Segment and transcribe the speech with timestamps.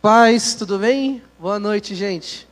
[0.00, 1.20] Paz, tudo bem?
[1.40, 2.46] Boa noite, gente.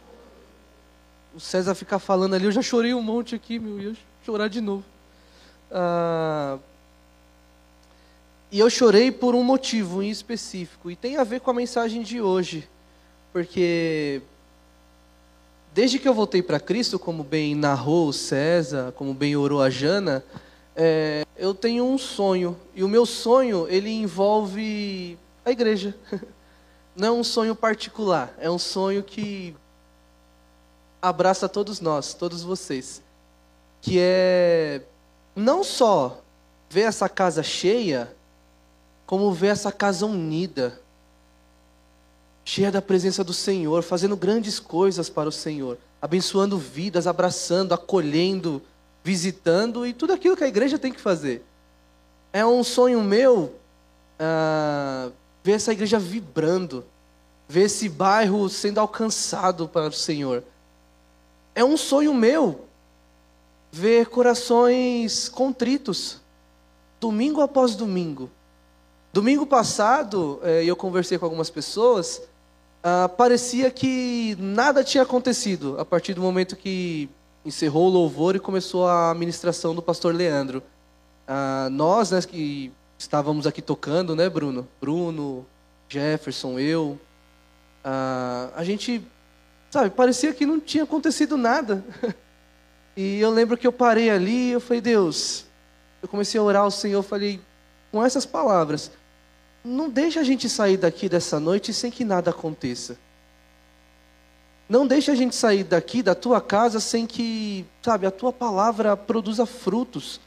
[1.32, 4.60] O César ficar falando ali, eu já chorei um monte aqui, meu, ia chorar de
[4.60, 4.82] novo.
[5.70, 6.58] Ah,
[8.50, 12.02] e eu chorei por um motivo em específico, e tem a ver com a mensagem
[12.02, 12.68] de hoje,
[13.32, 14.20] porque
[15.72, 19.70] desde que eu voltei para Cristo, como bem narrou o César, como bem orou a
[19.70, 20.24] Jana,
[20.74, 25.94] é, eu tenho um sonho, e o meu sonho, ele envolve a igreja.
[26.96, 29.54] Não é um sonho particular, é um sonho que
[31.00, 33.02] abraça todos nós, todos vocês.
[33.82, 34.80] Que é
[35.34, 36.22] não só
[36.70, 38.16] ver essa casa cheia,
[39.04, 40.80] como ver essa casa unida,
[42.42, 48.62] cheia da presença do Senhor, fazendo grandes coisas para o Senhor, abençoando vidas, abraçando, acolhendo,
[49.04, 51.44] visitando e tudo aquilo que a igreja tem que fazer.
[52.32, 53.52] É um sonho meu
[54.18, 55.12] uh,
[55.46, 56.84] ver essa igreja vibrando,
[57.46, 60.42] ver esse bairro sendo alcançado para o Senhor.
[61.54, 62.62] É um sonho meu
[63.70, 66.20] ver corações contritos,
[66.98, 68.28] domingo após domingo.
[69.12, 72.20] Domingo passado, eh, eu conversei com algumas pessoas,
[72.82, 77.08] ah, parecia que nada tinha acontecido a partir do momento que
[77.44, 80.60] encerrou o louvor e começou a ministração do pastor Leandro.
[81.28, 84.66] Ah, nós, né, que estávamos aqui tocando, né, Bruno?
[84.80, 85.46] Bruno,
[85.88, 86.98] Jefferson, eu,
[87.84, 89.04] ah, a gente
[89.76, 91.84] Sabe, parecia que não tinha acontecido nada.
[92.98, 95.44] E eu lembro que eu parei ali, eu falei, Deus,
[96.00, 97.38] eu comecei a orar ao Senhor, falei,
[97.92, 98.90] com essas palavras,
[99.62, 102.96] não deixa a gente sair daqui dessa noite sem que nada aconteça.
[104.66, 108.96] Não deixa a gente sair daqui da tua casa sem que, sabe, a tua palavra
[108.96, 110.18] produza frutos.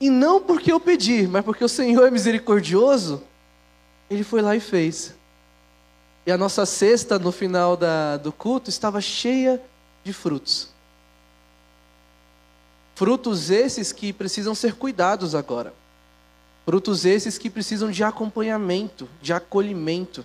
[0.00, 3.22] E não porque eu pedi, mas porque o Senhor é misericordioso,
[4.08, 5.14] Ele foi lá e fez.
[6.24, 9.60] E a nossa cesta no final da, do culto estava cheia
[10.02, 10.68] de frutos.
[12.94, 15.72] Frutos esses que precisam ser cuidados agora.
[16.64, 20.24] Frutos esses que precisam de acompanhamento, de acolhimento,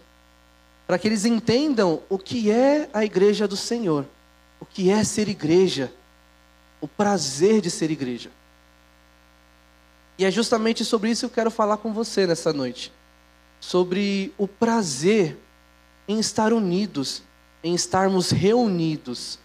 [0.86, 4.06] para que eles entendam o que é a igreja do Senhor,
[4.60, 5.92] o que é ser igreja,
[6.80, 8.30] o prazer de ser igreja.
[10.18, 12.92] E é justamente sobre isso que eu quero falar com você nessa noite.
[13.60, 15.38] Sobre o prazer
[16.08, 17.22] em estar unidos,
[17.64, 19.40] em estarmos reunidos,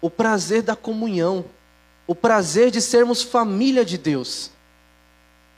[0.00, 1.44] o prazer da comunhão,
[2.06, 4.50] o prazer de sermos família de Deus,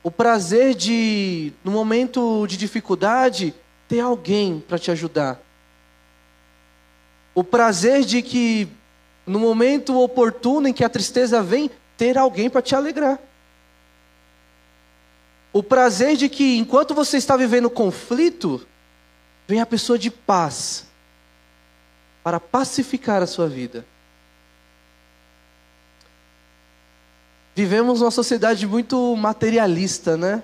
[0.03, 3.55] o prazer de, no momento de dificuldade,
[3.87, 5.41] ter alguém para te ajudar,
[7.35, 8.67] o prazer de que,
[9.25, 13.19] no momento oportuno em que a tristeza vem, ter alguém para te alegrar.
[15.53, 18.67] O prazer de que, enquanto você está vivendo conflito,
[19.49, 20.87] Vem a pessoa de paz
[22.23, 23.83] para pacificar a sua vida.
[27.57, 30.43] Vivemos uma sociedade muito materialista, né?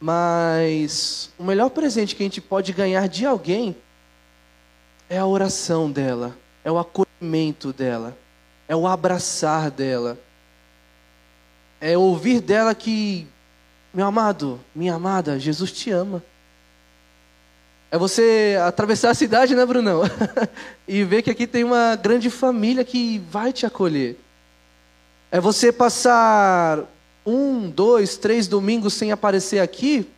[0.00, 3.76] Mas o melhor presente que a gente pode ganhar de alguém
[5.10, 8.16] é a oração dela, é o acolhimento dela,
[8.68, 10.16] é o abraçar dela,
[11.80, 13.26] é ouvir dela que,
[13.92, 16.22] meu amado, minha amada, Jesus te ama.
[17.90, 20.00] É você atravessar a cidade, né, Brunão?
[20.88, 24.18] e ver que aqui tem uma grande família que vai te acolher.
[25.30, 26.84] É você passar
[27.24, 30.08] um, dois, três domingos sem aparecer aqui,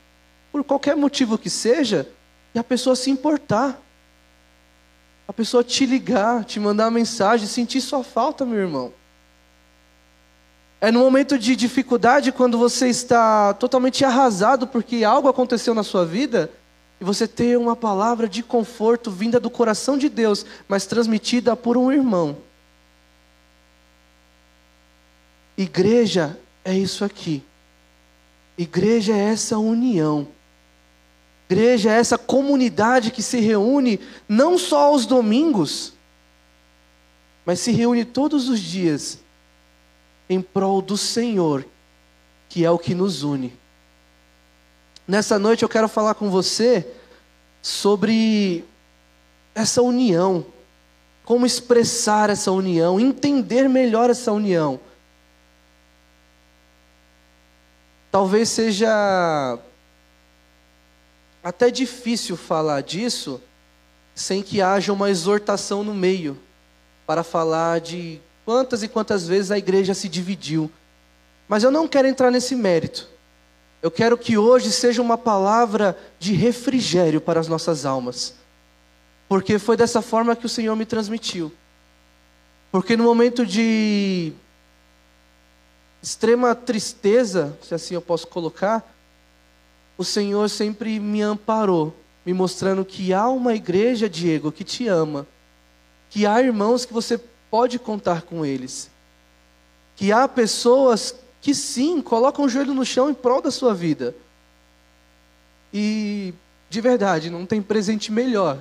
[0.52, 2.08] por qualquer motivo que seja,
[2.54, 3.80] e a pessoa se importar.
[5.26, 8.92] A pessoa te ligar, te mandar uma mensagem, sentir sua falta, meu irmão.
[10.84, 16.04] É no momento de dificuldade, quando você está totalmente arrasado porque algo aconteceu na sua
[16.04, 16.50] vida
[17.00, 21.78] e você ter uma palavra de conforto vinda do coração de Deus, mas transmitida por
[21.78, 22.36] um irmão.
[25.56, 27.42] Igreja é isso aqui.
[28.58, 30.28] Igreja é essa união.
[31.48, 33.98] Igreja é essa comunidade que se reúne
[34.28, 35.94] não só aos domingos,
[37.46, 39.23] mas se reúne todos os dias
[40.28, 41.66] em prol do Senhor,
[42.48, 43.56] que é o que nos une.
[45.06, 46.86] Nessa noite eu quero falar com você
[47.60, 48.64] sobre
[49.54, 50.46] essa união,
[51.24, 54.80] como expressar essa união, entender melhor essa união.
[58.10, 59.58] Talvez seja
[61.42, 63.42] até difícil falar disso
[64.14, 66.38] sem que haja uma exortação no meio
[67.06, 70.70] para falar de quantas e quantas vezes a igreja se dividiu.
[71.48, 73.08] Mas eu não quero entrar nesse mérito.
[73.82, 78.34] Eu quero que hoje seja uma palavra de refrigério para as nossas almas.
[79.28, 81.52] porque foi dessa forma que o Senhor me transmitiu.
[82.70, 84.32] Porque no momento de
[86.02, 88.84] extrema tristeza, se assim eu posso colocar,
[89.96, 95.26] o Senhor sempre me amparou, me mostrando que há uma igreja, Diego, que te ama,
[96.10, 97.18] que há irmãos que você
[97.54, 98.90] pode contar com eles,
[99.94, 104.12] que há pessoas que sim colocam o joelho no chão em prol da sua vida.
[105.72, 106.34] E
[106.68, 108.60] de verdade, não tem presente melhor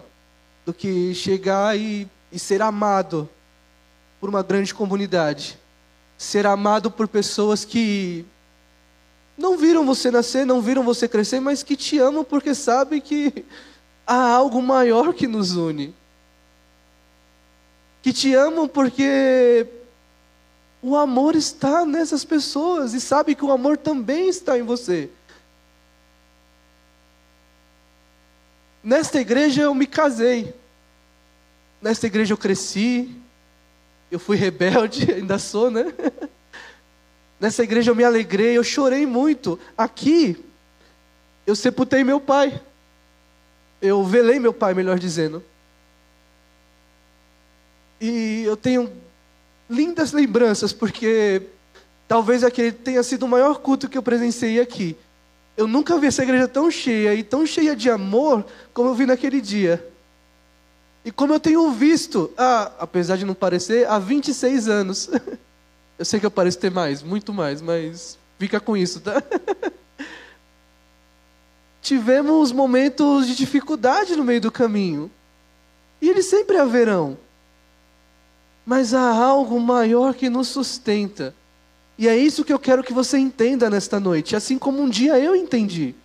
[0.63, 3.27] do que chegar e, e ser amado
[4.19, 5.57] por uma grande comunidade
[6.15, 8.23] ser amado por pessoas que
[9.35, 13.43] não viram você nascer, não viram você crescer, mas que te amam porque sabem que
[14.05, 15.95] há algo maior que nos une.
[18.03, 19.65] Que te amam porque
[20.81, 25.09] o amor está nessas pessoas e sabe que o amor também está em você.
[28.83, 30.53] Nesta igreja eu me casei.
[31.81, 33.15] Nesta igreja eu cresci,
[34.11, 35.85] eu fui rebelde, ainda sou, né?
[37.39, 39.57] Nessa igreja eu me alegrei, eu chorei muito.
[39.77, 40.43] Aqui,
[41.47, 42.61] eu sepultei meu pai.
[43.81, 45.43] Eu velei meu pai, melhor dizendo.
[48.05, 48.91] E eu tenho
[49.69, 51.43] lindas lembranças, porque
[52.05, 54.97] talvez aquele tenha sido o maior culto que eu presenciei aqui.
[55.55, 59.05] Eu nunca vi essa igreja tão cheia e tão cheia de amor como eu vi
[59.05, 59.87] naquele dia.
[61.05, 65.09] E como eu tenho visto, ah, apesar de não parecer, há 26 anos.
[65.95, 69.21] Eu sei que eu pareço ter mais, muito mais, mas fica com isso, tá?
[71.83, 75.09] Tivemos momentos de dificuldade no meio do caminho.
[76.01, 77.15] E eles sempre haverão.
[78.65, 81.35] Mas há algo maior que nos sustenta.
[81.97, 85.19] E é isso que eu quero que você entenda nesta noite, assim como um dia
[85.19, 85.95] eu entendi.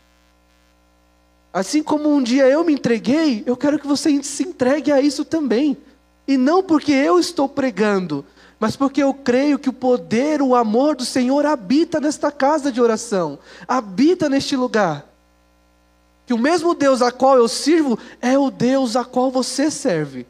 [1.53, 5.25] Assim como um dia eu me entreguei, eu quero que você se entregue a isso
[5.25, 5.77] também.
[6.27, 8.25] E não porque eu estou pregando,
[8.61, 12.81] mas porque eu creio que o poder, o amor do Senhor habita nesta casa de
[12.81, 15.07] oração, habita neste lugar.
[16.27, 20.27] Que o mesmo Deus a qual eu sirvo é o Deus a qual você serve.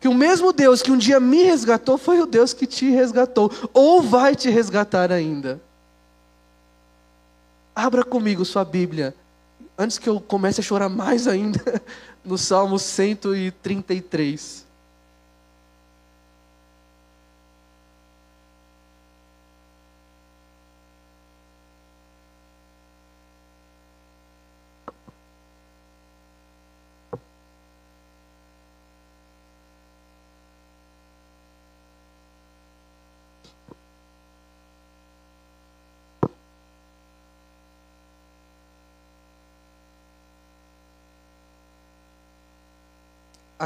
[0.00, 3.50] Que o mesmo Deus que um dia me resgatou foi o Deus que te resgatou,
[3.72, 5.60] ou vai te resgatar ainda.
[7.74, 9.14] Abra comigo sua Bíblia
[9.78, 11.82] antes que eu comece a chorar mais ainda,
[12.24, 14.65] no Salmo 133.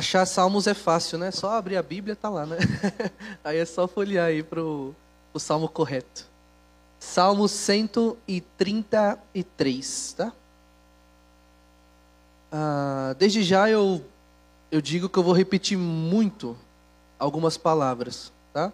[0.00, 1.30] Achar salmos é fácil, né?
[1.30, 2.56] Só abrir a Bíblia tá lá, né?
[3.44, 4.94] aí é só folhear aí pro
[5.30, 6.26] o salmo correto.
[6.98, 10.32] Salmo 133, tá?
[12.50, 14.02] Ah, desde já eu
[14.70, 16.56] eu digo que eu vou repetir muito
[17.18, 18.72] algumas palavras, tá?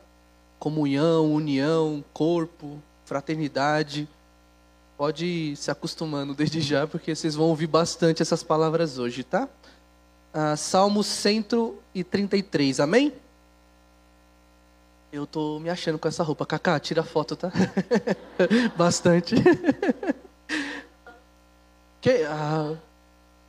[0.60, 4.08] Comunhão, união, corpo, fraternidade.
[4.96, 9.48] Pode ir se acostumando desde já, porque vocês vão ouvir bastante essas palavras hoje, tá?
[10.36, 13.12] Uh, Salmo 133, amém?
[15.10, 16.44] Eu tô me achando com essa roupa.
[16.44, 17.50] Cacá, tira foto, tá?
[18.76, 19.36] Bastante.
[22.02, 22.74] que, ah,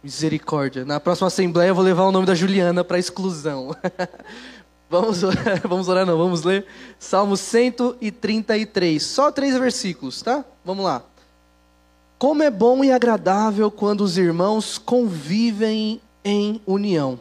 [0.01, 0.86] misericórdia.
[0.86, 3.75] Na próxima assembleia eu vou levar o nome da Juliana para exclusão.
[4.89, 5.22] vamos,
[5.67, 6.65] vamos orar não, vamos ler.
[6.98, 9.03] Salmo 133.
[9.03, 10.46] Só três versículos, tá?
[10.63, 11.03] Vamos lá.
[12.17, 17.19] Como é bom e agradável quando os irmãos convivem em união.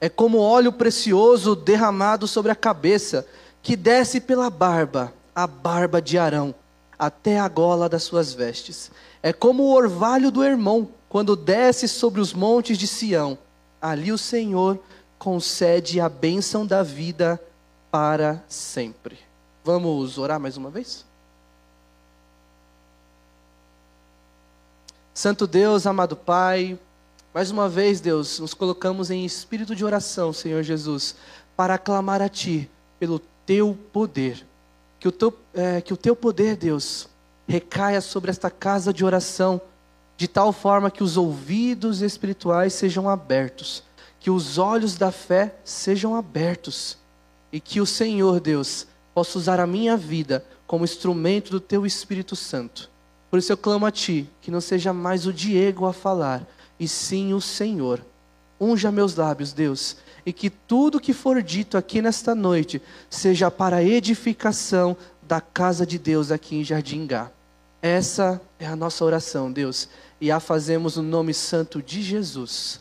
[0.00, 3.26] É como óleo precioso derramado sobre a cabeça,
[3.62, 6.54] que desce pela barba, a barba de Arão,
[6.98, 8.90] até a gola das suas vestes.
[9.22, 13.36] É como o orvalho do irmão, quando desce sobre os montes de Sião.
[13.80, 14.78] Ali o Senhor
[15.18, 17.40] concede a bênção da vida
[17.90, 19.18] para sempre.
[19.62, 21.04] Vamos orar mais uma vez?
[25.12, 26.78] Santo Deus, amado Pai,
[27.32, 31.14] mais uma vez, Deus, nos colocamos em espírito de oração, Senhor Jesus,
[31.56, 32.68] para clamar a Ti
[32.98, 34.44] pelo Teu poder.
[34.98, 37.08] Que o Teu, é, que o teu poder, Deus,
[37.46, 39.60] recaia sobre esta casa de oração,
[40.16, 43.82] de tal forma que os ouvidos espirituais sejam abertos,
[44.18, 46.98] que os olhos da fé sejam abertos,
[47.52, 52.34] e que o Senhor, Deus, possa usar a minha vida como instrumento do Teu Espírito
[52.36, 52.90] Santo.
[53.30, 56.46] Por isso eu clamo a Ti, que não seja mais o Diego a falar,
[56.80, 58.02] e sim o Senhor.
[58.58, 63.76] unja meus lábios, Deus, e que tudo que for dito aqui nesta noite seja para
[63.76, 67.30] a edificação da casa de Deus aqui em Jardim Gá.
[67.80, 69.88] Essa é a nossa oração, Deus,
[70.20, 72.80] e a fazemos no nome santo de Jesus.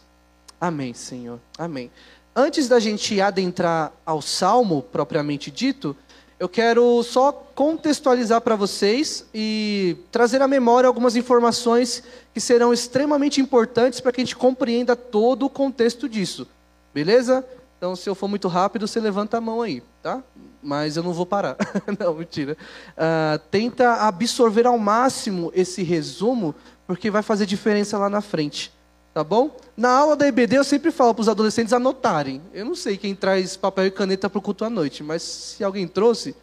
[0.60, 1.40] Amém, Senhor.
[1.58, 1.90] Amém.
[2.36, 5.96] Antes da gente adentrar ao salmo propriamente dito,
[6.40, 12.02] eu quero só contextualizar para vocês e trazer à memória algumas informações
[12.34, 16.48] que serão extremamente importantes para que a gente compreenda todo o contexto disso.
[16.94, 17.46] Beleza?
[17.78, 20.24] Então, se eu for muito rápido, você levanta a mão aí, tá?
[20.64, 21.58] Mas eu não vou parar.
[22.00, 22.58] não, mentira.
[22.92, 26.56] Uh, tenta absorver ao máximo esse resumo,
[26.88, 28.72] porque vai fazer diferença lá na frente.
[29.14, 29.56] Tá bom?
[29.76, 32.42] Na aula da EBD eu sempre falo para os adolescentes anotarem.
[32.54, 35.64] Eu não sei quem traz papel e caneta para o culto à noite, mas se
[35.64, 36.36] alguém trouxe,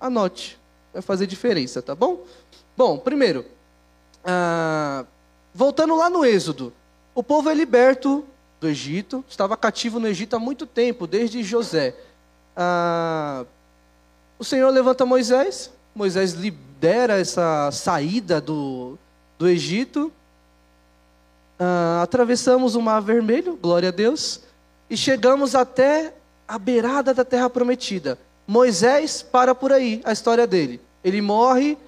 [0.00, 0.58] anote.
[0.92, 2.24] Vai fazer diferença, tá bom?
[2.76, 3.44] Bom, primeiro,
[4.24, 5.04] ah,
[5.54, 6.72] voltando lá no Êxodo,
[7.14, 8.24] o povo é liberto
[8.60, 11.94] do Egito, estava cativo no Egito há muito tempo, desde José.
[12.56, 13.44] Ah,
[14.38, 18.98] o Senhor levanta Moisés, Moisés lidera essa saída do,
[19.38, 20.12] do Egito,
[21.58, 24.40] Uh, atravessamos o Mar Vermelho, glória a Deus,
[24.90, 26.12] e chegamos até
[26.46, 28.18] a beirada da Terra Prometida.
[28.46, 30.80] Moisés para por aí, a história dele.
[31.02, 31.78] Ele morre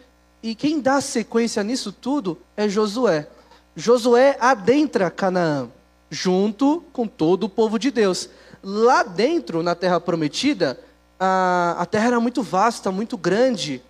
[0.42, 3.28] e quem dá sequência nisso tudo é Josué.
[3.76, 5.68] Josué adentra Canaã,
[6.10, 8.28] junto com todo o povo de Deus.
[8.62, 10.80] Lá dentro, na Terra Prometida,
[11.18, 13.82] a, a terra era muito vasta, muito grande.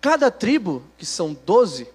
[0.00, 1.88] Cada tribo, que são doze,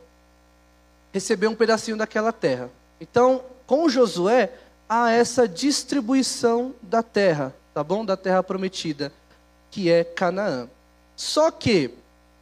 [1.11, 2.69] recebeu um pedacinho daquela terra.
[2.99, 4.51] Então, com Josué,
[4.87, 8.03] há essa distribuição da terra, tá bom?
[8.03, 9.11] Da terra prometida,
[9.69, 10.67] que é Canaã.
[11.15, 11.91] Só que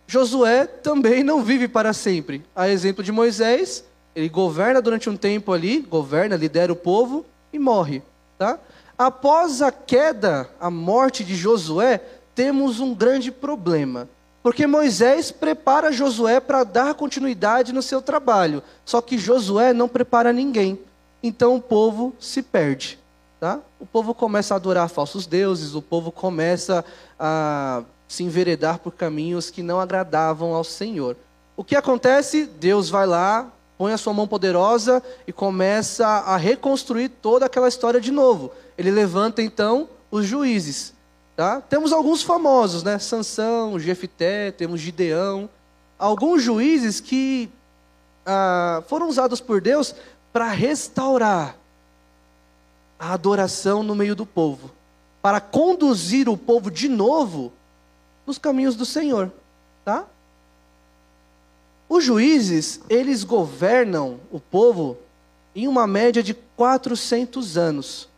[0.07, 2.43] Josué também não vive para sempre.
[2.55, 3.83] A exemplo de Moisés,
[4.15, 8.01] ele governa durante um tempo ali, governa, lidera o povo e morre,
[8.37, 8.57] tá?
[8.97, 12.01] Após a queda, a morte de Josué,
[12.33, 14.07] temos um grande problema.
[14.47, 18.63] Porque Moisés prepara Josué para dar continuidade no seu trabalho.
[18.85, 20.79] Só que Josué não prepara ninguém.
[21.21, 22.97] Então o povo se perde.
[23.41, 23.59] Tá?
[23.77, 26.85] O povo começa a adorar falsos deuses, o povo começa
[27.19, 31.17] a se enveredar por caminhos que não agradavam ao Senhor.
[31.57, 32.45] O que acontece?
[32.45, 37.99] Deus vai lá, põe a sua mão poderosa e começa a reconstruir toda aquela história
[37.99, 38.53] de novo.
[38.77, 40.93] Ele levanta então os juízes.
[41.37, 41.61] Tá?
[41.61, 42.97] Temos alguns famosos, né?
[42.97, 45.47] Sansão, Jefité, temos Gideão,
[45.99, 47.47] alguns juízes que
[48.25, 49.93] ah, foram usados por Deus
[50.33, 51.55] para restaurar
[52.97, 54.71] a adoração no meio do povo,
[55.21, 57.53] para conduzir o povo de novo
[58.25, 59.31] nos caminhos do Senhor,
[59.85, 60.07] tá?
[61.87, 64.97] Os juízes, eles governam o povo
[65.55, 68.09] em uma média de 400 anos,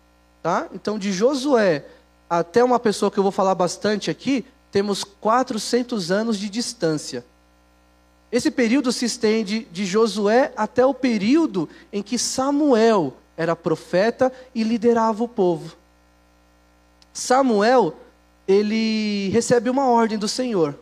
[0.41, 0.69] tá?
[0.73, 1.85] Então de Josué
[2.29, 7.25] até uma pessoa que eu vou falar bastante aqui, temos 400 anos de distância.
[8.31, 14.63] Esse período se estende de Josué até o período em que Samuel era profeta e
[14.63, 15.75] liderava o povo.
[17.11, 17.95] Samuel,
[18.47, 20.77] ele recebe uma ordem do Senhor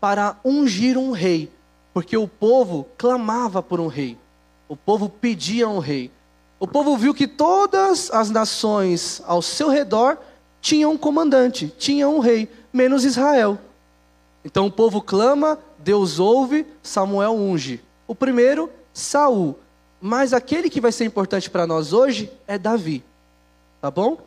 [0.00, 1.50] para ungir um rei,
[1.92, 4.16] porque o povo clamava por um rei.
[4.68, 6.10] O povo pedia um rei.
[6.60, 10.18] O povo viu que todas as nações ao seu redor
[10.62, 13.58] tinha um comandante, tinha um rei, menos Israel.
[14.44, 17.82] Então o povo clama, Deus ouve, Samuel unge.
[18.06, 19.58] O primeiro, Saul.
[20.00, 23.04] Mas aquele que vai ser importante para nós hoje é Davi.
[23.80, 24.18] Tá bom?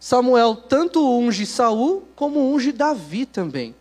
[0.00, 3.74] Samuel tanto unge Saul como unge Davi também.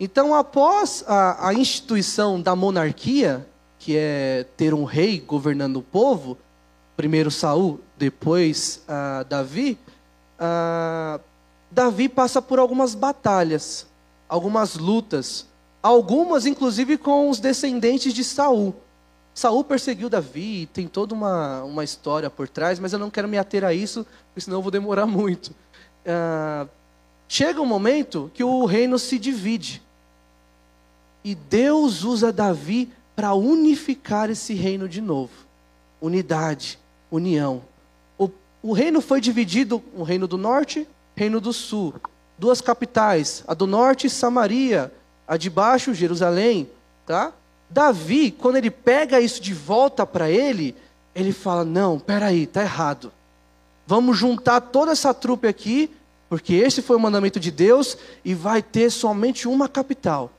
[0.00, 3.46] Então, após a, a instituição da monarquia,
[3.78, 6.38] que é ter um rei governando o povo,
[6.96, 9.78] primeiro Saul, depois uh, Davi,
[10.38, 11.20] ah,
[11.70, 13.86] Davi passa por algumas batalhas,
[14.28, 15.46] algumas lutas,
[15.82, 18.74] algumas inclusive com os descendentes de Saul.
[19.34, 23.36] Saul perseguiu Davi, tem toda uma, uma história por trás, mas eu não quero me
[23.36, 25.54] ater a isso, porque senão eu vou demorar muito.
[26.06, 26.66] Ah,
[27.28, 29.82] chega um momento que o reino se divide.
[31.24, 35.32] E Deus usa Davi para unificar esse reino de novo.
[36.00, 36.78] Unidade,
[37.10, 37.62] união
[38.66, 41.94] o reino foi dividido, o reino do norte, reino do sul.
[42.36, 44.92] Duas capitais, a do norte, Samaria,
[45.26, 46.68] a de baixo, Jerusalém,
[47.06, 47.32] tá?
[47.70, 50.74] Davi, quando ele pega isso de volta para ele,
[51.14, 53.12] ele fala: "Não, peraí, tá errado.
[53.86, 55.88] Vamos juntar toda essa trupe aqui,
[56.28, 60.32] porque esse foi o mandamento de Deus e vai ter somente uma capital."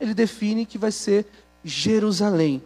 [0.00, 1.24] Ele define que vai ser
[1.62, 2.60] Jerusalém.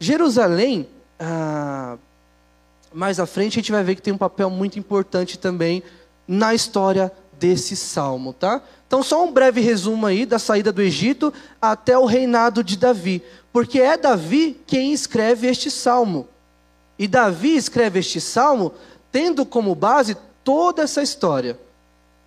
[0.00, 0.88] Jerusalém,
[1.20, 1.96] ah,
[2.92, 5.82] mais à frente a gente vai ver que tem um papel muito importante também
[6.26, 8.62] na história desse salmo, tá?
[8.86, 13.22] Então só um breve resumo aí da saída do Egito até o reinado de Davi,
[13.52, 16.28] porque é Davi quem escreve este salmo.
[16.98, 18.72] E Davi escreve este salmo
[19.10, 21.58] tendo como base toda essa história.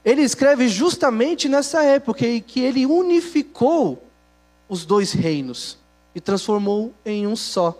[0.04, 4.04] Ele escreve justamente nessa época em que ele unificou
[4.68, 5.78] os dois reinos
[6.16, 7.78] e transformou em um só.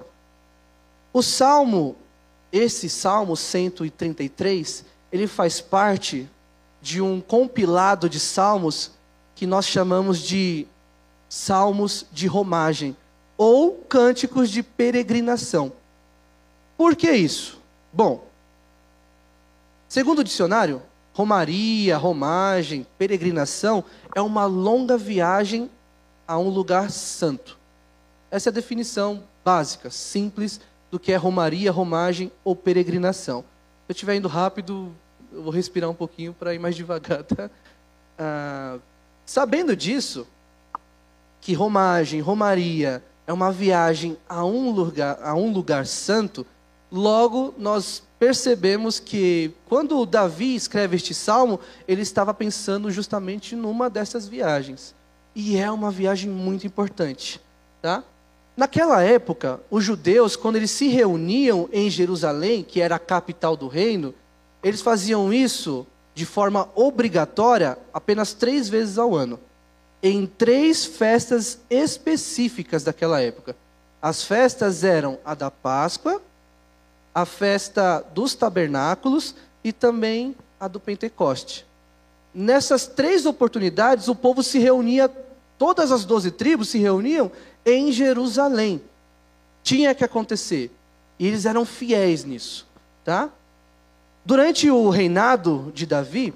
[1.12, 1.96] O salmo,
[2.54, 6.30] esse salmo 133, ele faz parte
[6.80, 8.92] de um compilado de salmos
[9.34, 10.68] que nós chamamos de
[11.28, 12.96] salmos de romagem
[13.36, 15.74] ou cânticos de peregrinação.
[16.78, 17.60] Por que isso?
[17.92, 18.24] Bom,
[19.90, 20.80] segundo o dicionário,
[21.12, 23.84] romaria, romagem, peregrinação
[24.14, 25.72] é uma longa viagem
[26.28, 27.58] a um lugar santo.
[28.30, 30.60] Essa é a definição básica, simples,
[30.94, 33.40] do que é romaria, romagem ou peregrinação.
[33.42, 34.94] Se eu estiver indo rápido,
[35.32, 37.24] eu vou respirar um pouquinho para ir mais devagar.
[37.24, 37.50] Tá?
[38.16, 38.78] Ah,
[39.26, 40.28] sabendo disso,
[41.42, 46.46] que romagem, romaria é uma viagem a um lugar, a um lugar santo,
[46.92, 54.28] logo nós percebemos que quando Davi escreve este salmo, ele estava pensando justamente numa dessas
[54.28, 54.94] viagens.
[55.34, 57.42] E é uma viagem muito importante,
[57.82, 58.04] tá?
[58.56, 63.68] Naquela época, os judeus, quando eles se reuniam em Jerusalém, que era a capital do
[63.68, 64.14] reino,
[64.64, 69.40] eles faziam isso de forma obrigatória apenas três vezes ao ano,
[70.02, 73.56] em três festas específicas daquela época.
[74.02, 76.22] As festas eram a da Páscoa,
[77.16, 79.34] a festa dos tabernáculos
[79.64, 81.66] e também a do Pentecoste.
[82.34, 85.10] Nessas três oportunidades, o povo se reunia,
[85.58, 87.32] todas as doze tribos se reuniam
[87.66, 88.82] em Jerusalém.
[89.64, 90.72] Tinha que acontecer.
[91.18, 92.68] E eles eram fiéis nisso,
[93.04, 93.30] tá?
[94.26, 96.34] Durante o reinado de Davi,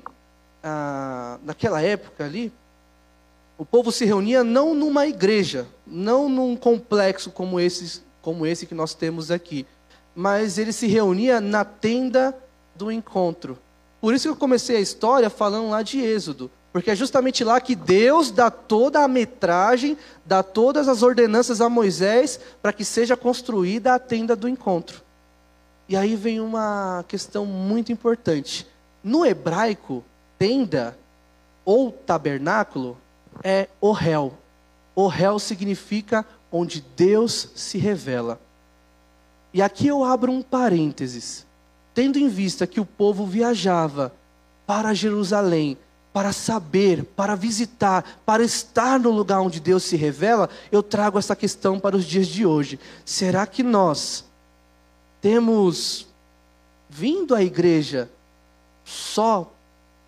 [0.63, 2.51] ah, naquela época ali,
[3.58, 8.75] o povo se reunia não numa igreja, não num complexo como esse, como esse que
[8.75, 9.65] nós temos aqui,
[10.15, 12.38] mas ele se reunia na tenda
[12.75, 13.58] do encontro.
[13.99, 17.59] Por isso que eu comecei a história falando lá de Êxodo, porque é justamente lá
[17.59, 23.17] que Deus dá toda a metragem, dá todas as ordenanças a Moisés para que seja
[23.17, 25.01] construída a tenda do encontro.
[25.89, 28.67] E aí vem uma questão muito importante.
[29.03, 30.03] No hebraico,
[30.37, 30.95] tenda
[31.65, 32.95] ou tabernáculo
[33.43, 34.37] é Ohel.
[34.95, 38.39] Ohel significa onde Deus se revela.
[39.51, 41.43] E aqui eu abro um parênteses.
[41.95, 44.13] Tendo em vista que o povo viajava
[44.67, 45.75] para Jerusalém
[46.17, 51.36] para saber, para visitar, para estar no lugar onde Deus se revela, eu trago essa
[51.36, 52.80] questão para os dias de hoje.
[53.06, 54.25] Será que nós
[55.21, 56.08] temos
[56.89, 58.10] vindo à igreja
[58.84, 59.53] só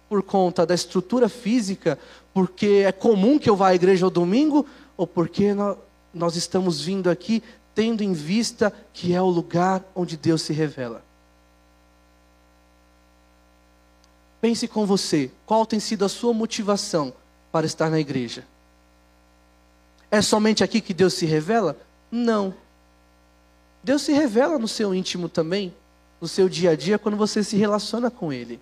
[0.09, 1.99] por conta da estrutura física,
[2.33, 4.65] porque é comum que eu vá à igreja ao domingo,
[4.97, 5.53] ou porque
[6.11, 7.43] nós estamos vindo aqui
[7.75, 11.03] tendo em vista que é o lugar onde Deus se revela?
[14.41, 17.13] Pense com você, qual tem sido a sua motivação
[17.51, 18.45] para estar na igreja?
[20.09, 21.77] É somente aqui que Deus se revela?
[22.11, 22.53] Não.
[23.83, 25.73] Deus se revela no seu íntimo também,
[26.19, 28.59] no seu dia a dia, quando você se relaciona com Ele.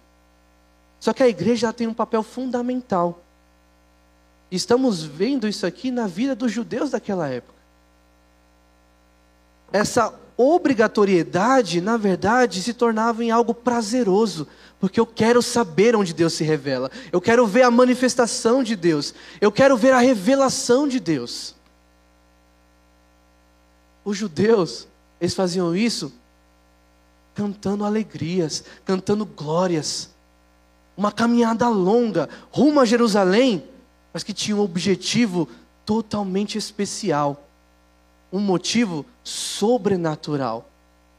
[0.99, 3.21] Só que a igreja tem um papel fundamental.
[4.49, 7.57] Estamos vendo isso aqui na vida dos judeus daquela época.
[9.71, 14.47] Essa obrigatoriedade, na verdade, se tornava em algo prazeroso,
[14.79, 19.13] porque eu quero saber onde Deus se revela, eu quero ver a manifestação de Deus,
[19.41, 21.55] eu quero ver a revelação de Deus.
[24.05, 24.87] Os judeus
[25.19, 26.13] eles faziam isso
[27.33, 30.09] cantando alegrias, cantando glórias.
[30.95, 33.63] Uma caminhada longa rumo a Jerusalém,
[34.11, 35.47] mas que tinha um objetivo
[35.85, 37.47] totalmente especial.
[38.31, 40.67] Um motivo sobrenatural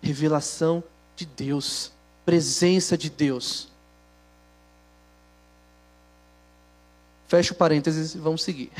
[0.02, 0.82] revelação
[1.16, 1.92] de Deus,
[2.28, 3.68] presença de Deus.
[7.26, 8.70] Fecha o parênteses e vamos seguir.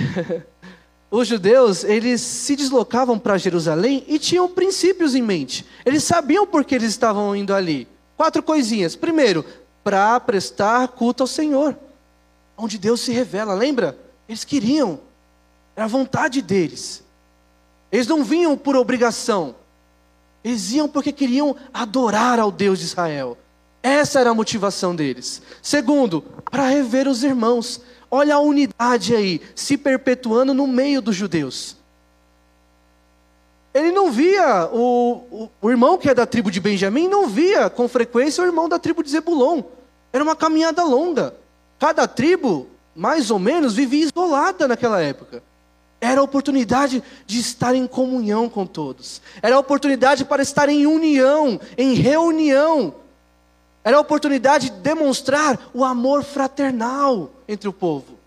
[1.10, 5.64] os judeus, eles se deslocavam para Jerusalém e tinham princípios em mente.
[5.86, 7.88] Eles sabiam por que eles estavam indo ali.
[8.18, 8.94] Quatro coisinhas.
[8.94, 9.42] Primeiro,
[9.82, 11.74] para prestar culto ao Senhor,
[12.54, 13.54] onde Deus se revela.
[13.54, 13.98] Lembra?
[14.28, 15.00] Eles queriam,
[15.74, 17.02] era a vontade deles.
[17.90, 19.54] Eles não vinham por obrigação.
[20.48, 23.36] Eles iam porque queriam adorar ao Deus de Israel.
[23.82, 25.42] Essa era a motivação deles.
[25.60, 27.82] Segundo, para rever os irmãos.
[28.10, 31.76] Olha a unidade aí, se perpetuando no meio dos judeus.
[33.74, 37.68] Ele não via, o, o, o, irmão que é da tribo de Benjamim não via
[37.68, 39.62] com frequência o irmão da tribo de Zebulon.
[40.10, 41.34] Era uma caminhada longa.
[41.78, 45.42] Cada tribo, mais ou menos, vivia isolada naquela época.
[46.00, 49.20] Era a oportunidade de estar em comunhão com todos.
[49.42, 52.94] Era a oportunidade para estar em união, em reunião.
[53.82, 58.18] Era a oportunidade de demonstrar o amor fraternal entre o povo.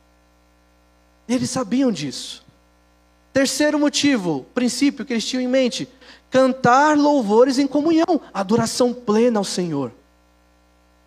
[1.28, 2.44] E eles sabiam disso.
[3.32, 5.88] Terceiro motivo, princípio que eles tinham em mente:
[6.30, 9.92] cantar louvores em comunhão, adoração plena ao Senhor.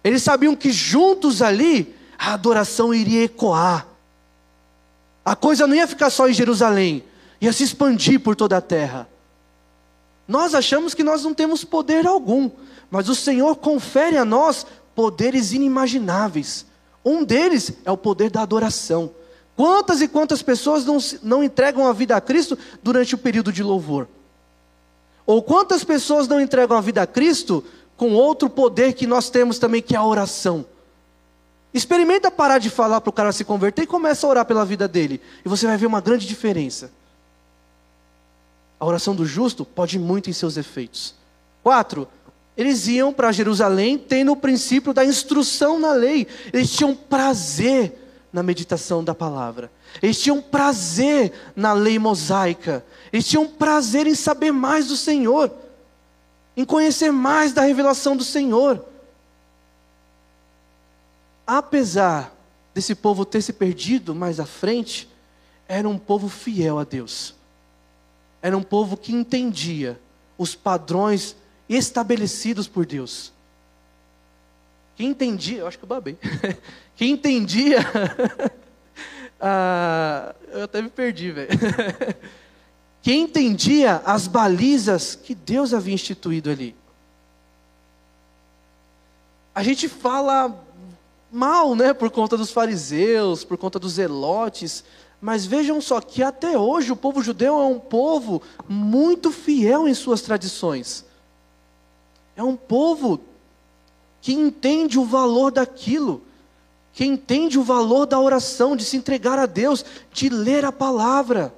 [0.02, 3.86] Eles sabiam que juntos ali a adoração iria ecoar.
[5.24, 7.02] A coisa não ia ficar só em Jerusalém,
[7.40, 9.08] ia se expandir por toda a terra.
[10.28, 12.50] Nós achamos que nós não temos poder algum,
[12.90, 16.66] mas o Senhor confere a nós poderes inimagináveis.
[17.04, 19.10] Um deles é o poder da adoração.
[19.56, 23.62] Quantas e quantas pessoas não, não entregam a vida a Cristo durante o período de
[23.62, 24.08] louvor?
[25.26, 27.64] Ou quantas pessoas não entregam a vida a Cristo
[27.96, 30.66] com outro poder que nós temos também, que é a oração?
[31.74, 34.86] Experimenta parar de falar para o cara se converter e começa a orar pela vida
[34.86, 35.20] dele.
[35.44, 36.92] E você vai ver uma grande diferença.
[38.78, 41.16] A oração do justo pode muito em seus efeitos.
[41.64, 42.06] Quatro,
[42.56, 46.28] eles iam para Jerusalém tendo o princípio da instrução na lei.
[46.52, 47.92] Eles tinham prazer
[48.32, 49.68] na meditação da palavra.
[50.00, 52.84] Eles tinham prazer na lei mosaica.
[53.12, 55.50] Eles tinham prazer em saber mais do Senhor,
[56.56, 58.93] em conhecer mais da revelação do Senhor
[61.46, 62.34] apesar
[62.74, 65.08] desse povo ter se perdido mais à frente,
[65.68, 67.34] era um povo fiel a Deus.
[68.42, 69.98] Era um povo que entendia
[70.36, 71.36] os padrões
[71.68, 73.32] estabelecidos por Deus.
[74.96, 76.18] Que entendia, eu acho que eu babei.
[76.94, 77.78] que entendia.
[79.40, 81.48] ah, eu até me perdi, velho.
[83.02, 86.76] que entendia as balizas que Deus havia instituído ali.
[89.54, 90.63] A gente fala
[91.34, 94.84] mal, né, por conta dos fariseus, por conta dos zelotes.
[95.20, 99.94] Mas vejam só que até hoje o povo judeu é um povo muito fiel em
[99.94, 101.04] suas tradições.
[102.36, 103.20] É um povo
[104.20, 106.22] que entende o valor daquilo,
[106.92, 111.52] que entende o valor da oração, de se entregar a Deus, de ler a palavra.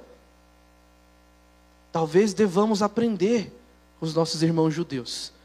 [1.91, 3.53] Talvez devamos aprender
[3.99, 5.36] com os nossos irmãos judeus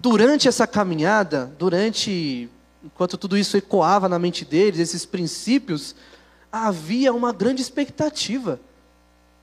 [0.00, 2.48] durante essa caminhada, durante
[2.84, 5.94] enquanto tudo isso ecoava na mente deles, esses princípios,
[6.52, 8.60] havia uma grande expectativa.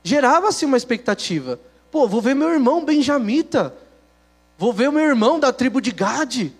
[0.02, 1.60] Gerava-se uma expectativa.
[1.90, 3.74] Pô, vou ver meu irmão benjamita.
[4.56, 6.54] Vou ver meu irmão da tribo de Gade.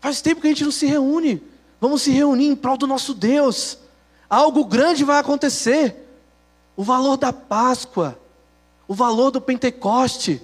[0.00, 1.42] Faz tempo que a gente não se reúne.
[1.80, 3.78] Vamos se reunir em prol do nosso Deus.
[4.30, 6.08] Algo grande vai acontecer.
[6.76, 8.18] O valor da Páscoa,
[8.88, 10.40] o valor do Pentecoste,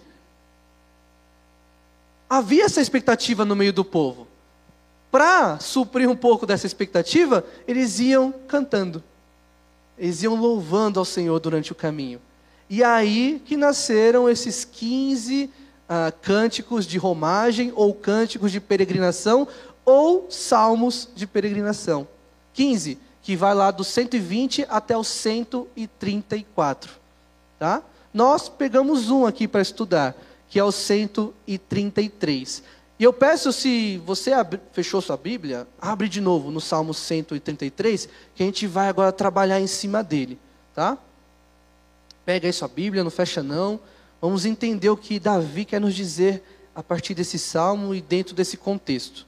[2.28, 4.26] havia essa expectativa no meio do povo.
[5.10, 9.02] Para suprir um pouco dessa expectativa, eles iam cantando,
[9.96, 12.20] eles iam louvando ao Senhor durante o caminho.
[12.68, 15.50] E aí que nasceram esses 15
[15.88, 19.48] ah, cânticos de romagem, ou cânticos de peregrinação,
[19.84, 22.06] ou salmos de peregrinação.
[22.52, 26.92] 15, que vai lá do 120 até o 134.
[27.58, 27.82] Tá?
[28.12, 30.14] Nós pegamos um aqui para estudar
[30.48, 32.62] que é o 133.
[32.98, 34.32] E eu peço, se você
[34.72, 39.60] fechou sua Bíblia, abre de novo no Salmo 133, que a gente vai agora trabalhar
[39.60, 40.38] em cima dele,
[40.74, 40.98] tá?
[42.24, 43.78] Pega aí sua Bíblia, não fecha não.
[44.20, 46.42] Vamos entender o que Davi quer nos dizer
[46.74, 49.26] a partir desse salmo e dentro desse contexto.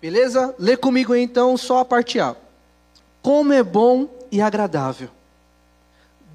[0.00, 0.54] Beleza?
[0.58, 2.36] Lê comigo então só a parte A.
[3.22, 5.08] Como é bom e agradável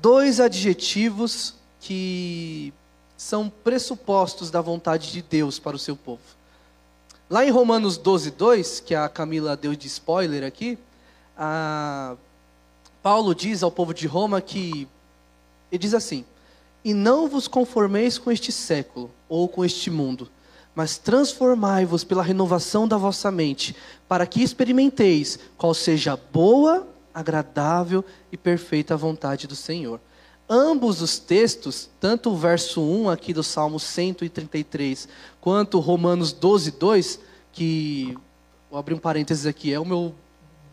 [0.02, 2.74] dois adjetivos que
[3.18, 6.22] são pressupostos da vontade de Deus para o seu povo.
[7.30, 10.78] Lá em Romanos 12, 2, que a Camila deu de spoiler aqui,
[13.02, 14.88] Paulo diz ao povo de Roma que,
[15.72, 16.26] ele diz assim:
[16.84, 20.30] E não vos conformeis com este século, ou com este mundo,
[20.74, 23.76] mas transformai-vos pela renovação da vossa mente,
[24.08, 30.00] para que experimenteis qual seja a boa, agradável e perfeita vontade do Senhor.
[30.48, 35.10] Ambos os textos, tanto o verso 1 aqui do Salmo 133,
[35.42, 37.20] quanto Romanos 12, 2,
[37.52, 38.16] que,
[38.70, 40.14] vou abrir um parênteses aqui, é o meu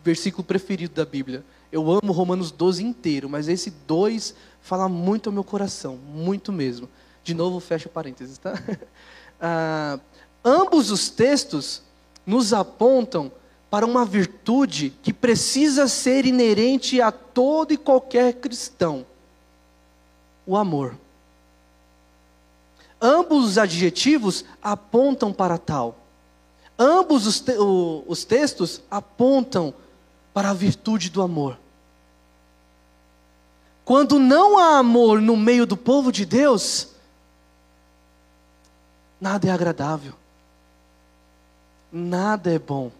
[0.04, 1.42] versículo preferido da Bíblia.
[1.72, 6.90] Eu amo Romanos 12 inteiro, mas esse 2 fala muito ao meu coração, muito mesmo.
[7.24, 8.52] De novo, fecha parênteses, tá?
[9.40, 9.98] ah,
[10.44, 11.80] ambos os textos
[12.26, 13.32] nos apontam
[13.74, 19.04] para uma virtude que precisa ser inerente a todo e qualquer cristão:
[20.46, 20.96] o amor.
[23.02, 25.96] Ambos os adjetivos apontam para tal.
[26.78, 29.74] Ambos os, te os textos apontam
[30.32, 31.58] para a virtude do amor.
[33.84, 36.90] Quando não há amor no meio do povo de Deus,
[39.20, 40.14] nada é agradável,
[41.90, 42.92] nada é bom.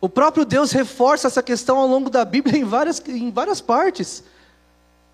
[0.00, 4.24] O próprio Deus reforça essa questão ao longo da Bíblia em várias, em várias partes.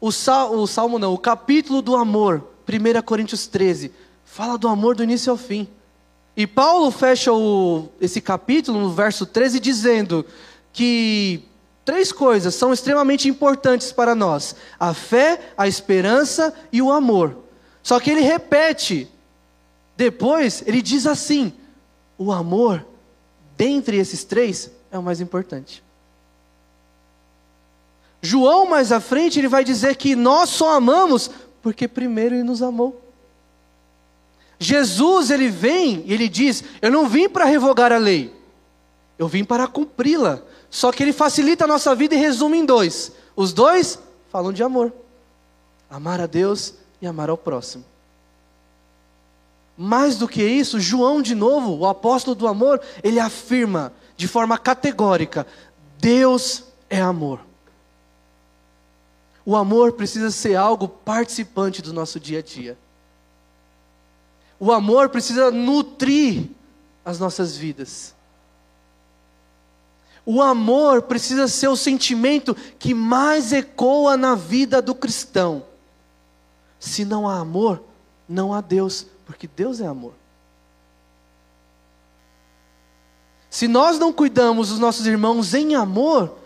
[0.00, 3.92] O, sal, o Salmo não, o capítulo do amor, 1 Coríntios 13,
[4.24, 5.66] fala do amor do início ao fim.
[6.36, 10.24] E Paulo fecha o, esse capítulo no verso 13 dizendo
[10.72, 11.42] que
[11.84, 17.38] três coisas são extremamente importantes para nós: a fé, a esperança e o amor.
[17.82, 19.08] Só que ele repete,
[19.96, 21.52] depois ele diz assim:
[22.18, 22.86] o amor,
[23.56, 25.82] dentre esses três, é o mais importante.
[28.20, 31.30] João, mais à frente, ele vai dizer que nós só amamos
[31.62, 33.02] porque primeiro ele nos amou.
[34.58, 38.34] Jesus, ele vem e ele diz: Eu não vim para revogar a lei,
[39.18, 40.40] eu vim para cumpri-la.
[40.70, 43.12] Só que ele facilita a nossa vida e resume em dois.
[43.34, 43.98] Os dois
[44.30, 44.92] falam de amor:
[45.90, 47.84] amar a Deus e amar ao próximo.
[49.76, 54.58] Mais do que isso, João, de novo, o apóstolo do amor, ele afirma de forma
[54.58, 55.46] categórica:
[55.98, 57.40] Deus é amor.
[59.44, 62.76] O amor precisa ser algo participante do nosso dia a dia.
[64.58, 66.48] O amor precisa nutrir
[67.04, 68.14] as nossas vidas.
[70.24, 75.62] O amor precisa ser o sentimento que mais ecoa na vida do cristão.
[76.80, 77.80] Se não há amor,
[78.28, 80.14] não há Deus, porque Deus é amor.
[83.56, 86.36] Se nós não cuidamos dos nossos irmãos em amor,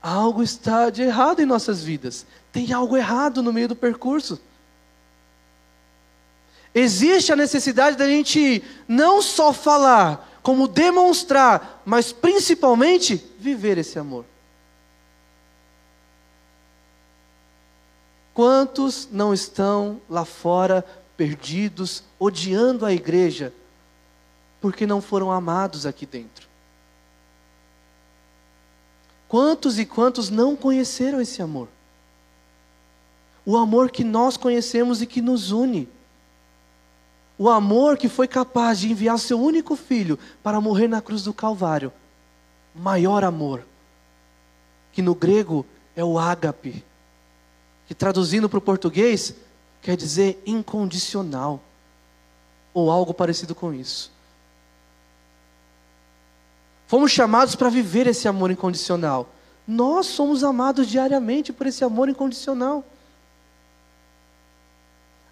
[0.00, 2.24] algo está de errado em nossas vidas.
[2.50, 4.40] Tem algo errado no meio do percurso.
[6.74, 14.24] Existe a necessidade da gente não só falar, como demonstrar, mas principalmente viver esse amor.
[18.32, 20.82] Quantos não estão lá fora
[21.14, 23.52] perdidos, odiando a igreja,
[24.60, 26.48] porque não foram amados aqui dentro?
[29.28, 31.68] Quantos e quantos não conheceram esse amor?
[33.44, 35.88] O amor que nós conhecemos e que nos une.
[37.38, 41.32] O amor que foi capaz de enviar seu único filho para morrer na cruz do
[41.32, 41.92] Calvário.
[42.74, 43.64] Maior amor.
[44.92, 46.84] Que no grego é o ágape.
[47.86, 49.34] Que traduzindo para o português
[49.82, 51.62] quer dizer incondicional.
[52.74, 54.10] Ou algo parecido com isso.
[56.88, 59.28] Fomos chamados para viver esse amor incondicional.
[59.66, 62.82] Nós somos amados diariamente por esse amor incondicional.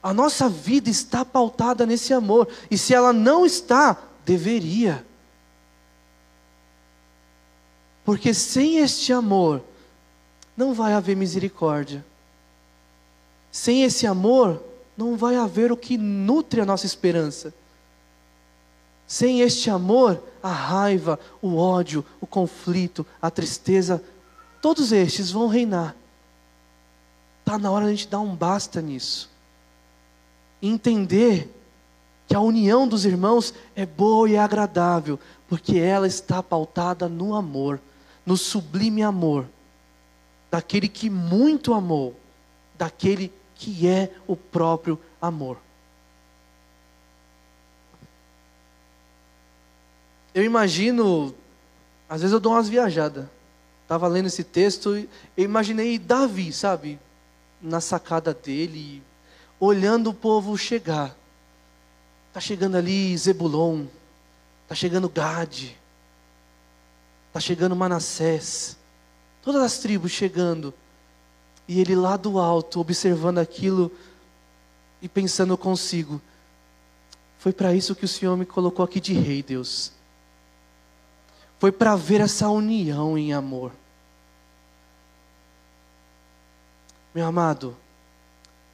[0.03, 2.47] A nossa vida está pautada nesse amor.
[2.71, 5.03] E se ela não está, deveria.
[8.05, 9.65] Porque sem este amor,
[10.55, 12.05] não vai haver misericórdia.
[13.51, 14.63] Sem esse amor,
[14.95, 17.55] não vai haver o que nutre a nossa esperança.
[19.07, 24.03] Sem este amor, a raiva, o ódio, o conflito, a tristeza,
[24.61, 25.95] todos estes vão reinar.
[27.41, 29.31] Está na hora de a gente dar um basta nisso
[30.61, 31.53] entender
[32.27, 37.81] que a união dos irmãos é boa e agradável, porque ela está pautada no amor,
[38.25, 39.47] no sublime amor,
[40.51, 42.19] daquele que muito amou,
[42.77, 45.59] daquele que é o próprio amor.
[50.37, 51.35] Eu imagino,
[52.07, 53.25] às vezes eu dou umas viajadas.
[53.85, 57.01] Estava lendo esse texto e eu imaginei Davi, sabe?
[57.63, 59.03] Na sacada dele,
[59.59, 61.17] olhando o povo chegar.
[62.29, 63.87] Está chegando ali Zebulon,
[64.65, 65.75] está chegando Gade,
[67.29, 68.77] está chegando Manassés,
[69.41, 70.75] todas as tribos chegando.
[71.67, 73.91] E ele lá do alto, observando aquilo
[75.01, 76.21] e pensando consigo:
[77.39, 79.96] foi para isso que o Senhor me colocou aqui de rei, Deus.
[81.59, 83.73] Foi para ver essa união em amor.
[87.15, 87.77] Meu amado,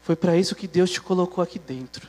[0.03, 2.09] foi para isso que Deus te colocou aqui dentro.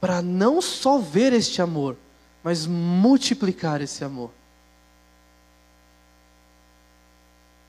[0.00, 1.96] Para não só ver este amor,
[2.42, 4.30] mas multiplicar esse amor.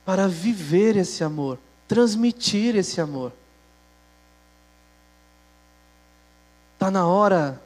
[0.04, 3.32] Para viver esse amor, transmitir esse amor.
[6.74, 7.62] Está na hora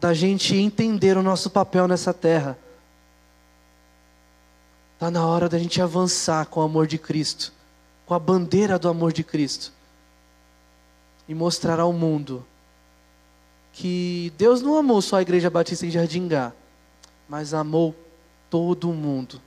[0.00, 2.58] da gente entender o nosso papel nessa terra.
[4.94, 7.52] Está na hora da gente avançar com o amor de Cristo,
[8.06, 9.72] com a bandeira do amor de Cristo,
[11.28, 12.44] e mostrar ao mundo
[13.72, 16.52] que Deus não amou só a Igreja Batista em Jardingá,
[17.28, 17.94] mas amou
[18.48, 19.40] todo mundo,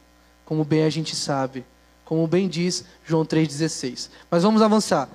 [0.45, 1.65] como bem a gente sabe,
[2.05, 4.09] como bem diz João 3,16.
[4.29, 5.09] Mas vamos avançar.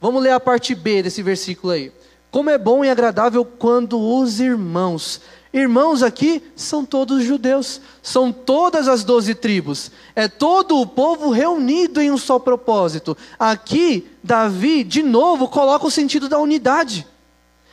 [0.00, 1.92] Vamos ler a parte B desse versículo aí.
[2.32, 5.20] Como é bom e agradável quando os irmãos
[5.52, 12.00] Irmãos aqui são todos judeus, são todas as doze tribos, é todo o povo reunido
[12.00, 13.14] em um só propósito.
[13.38, 17.06] Aqui, Davi, de novo, coloca o sentido da unidade,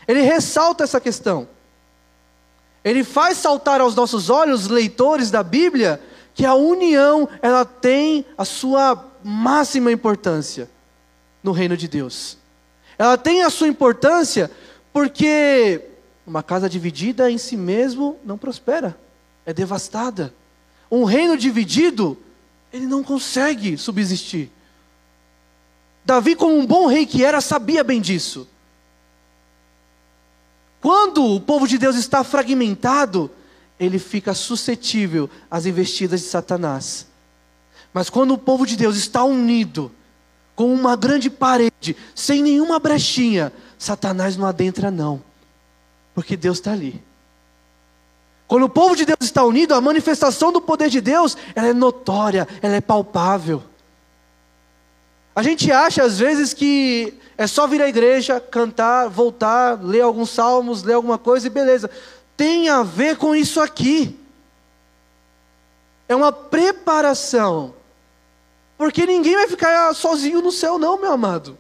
[0.06, 1.48] ele ressalta essa questão.
[2.84, 6.02] Ele faz saltar aos nossos olhos, leitores da Bíblia,
[6.34, 10.70] que a união ela tem a sua máxima importância
[11.42, 12.39] no reino de Deus.
[13.00, 14.52] Ela tem a sua importância
[14.92, 15.82] porque
[16.28, 19.00] uma casa dividida em si mesmo não prospera,
[19.46, 20.34] é devastada.
[20.92, 22.18] Um reino dividido,
[22.74, 24.52] ele não consegue subsistir.
[26.04, 28.46] Davi, como um bom rei que era, sabia bem disso.
[30.82, 33.32] Quando o povo de Deus está fragmentado,
[33.80, 37.08] ele fica suscetível às investidas de Satanás.
[37.94, 39.90] Mas quando o povo de Deus está unido,
[40.60, 45.24] com uma grande parede, sem nenhuma brechinha, Satanás não adentra, não.
[46.14, 47.02] Porque Deus está ali.
[48.46, 51.74] Quando o povo de Deus está unido, a manifestação do poder de Deus, ela é
[51.74, 53.64] notória, ela é palpável.
[55.34, 60.30] A gente acha às vezes que é só vir à igreja, cantar, voltar, ler alguns
[60.30, 61.90] salmos, ler alguma coisa e beleza.
[62.36, 64.20] Tem a ver com isso aqui.
[66.06, 67.79] É uma preparação.
[68.80, 71.58] Porque ninguém vai ficar sozinho no céu, não, meu amado.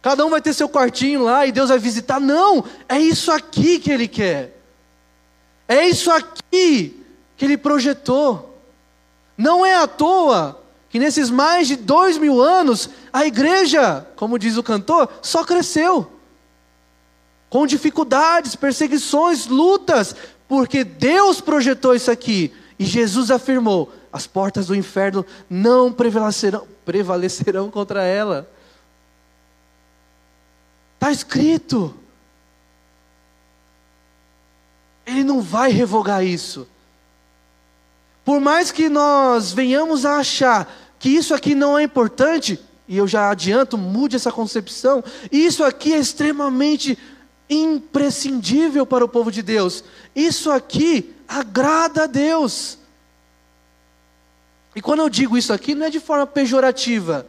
[0.00, 2.18] Cada um vai ter seu quartinho lá e Deus vai visitar.
[2.18, 4.58] Não, é isso aqui que Ele quer.
[5.68, 7.04] É isso aqui
[7.36, 8.58] que Ele projetou.
[9.36, 14.56] Não é à toa que nesses mais de dois mil anos, a igreja, como diz
[14.56, 16.10] o cantor, só cresceu.
[17.50, 20.16] Com dificuldades, perseguições, lutas,
[20.48, 22.54] porque Deus projetou isso aqui.
[22.78, 28.50] E Jesus afirmou: as portas do inferno não prevalecerão, prevalecerão contra ela.
[30.94, 31.94] Está escrito.
[35.06, 36.68] Ele não vai revogar isso.
[38.24, 43.08] Por mais que nós venhamos a achar que isso aqui não é importante, e eu
[43.08, 46.98] já adianto, mude essa concepção, isso aqui é extremamente
[47.48, 49.82] imprescindível para o povo de Deus.
[50.14, 52.79] Isso aqui agrada a Deus.
[54.74, 57.26] E quando eu digo isso aqui, não é de forma pejorativa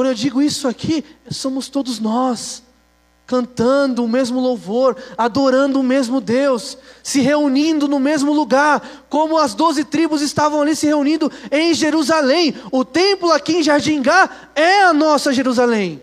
[0.00, 2.62] quando eu digo isso aqui, somos todos nós,
[3.26, 9.52] cantando o mesmo louvor, adorando o mesmo Deus, se reunindo no mesmo lugar, como as
[9.52, 12.54] doze tribos estavam ali se reunindo em Jerusalém.
[12.72, 16.00] O templo aqui em Jardim Gá é a nossa Jerusalém.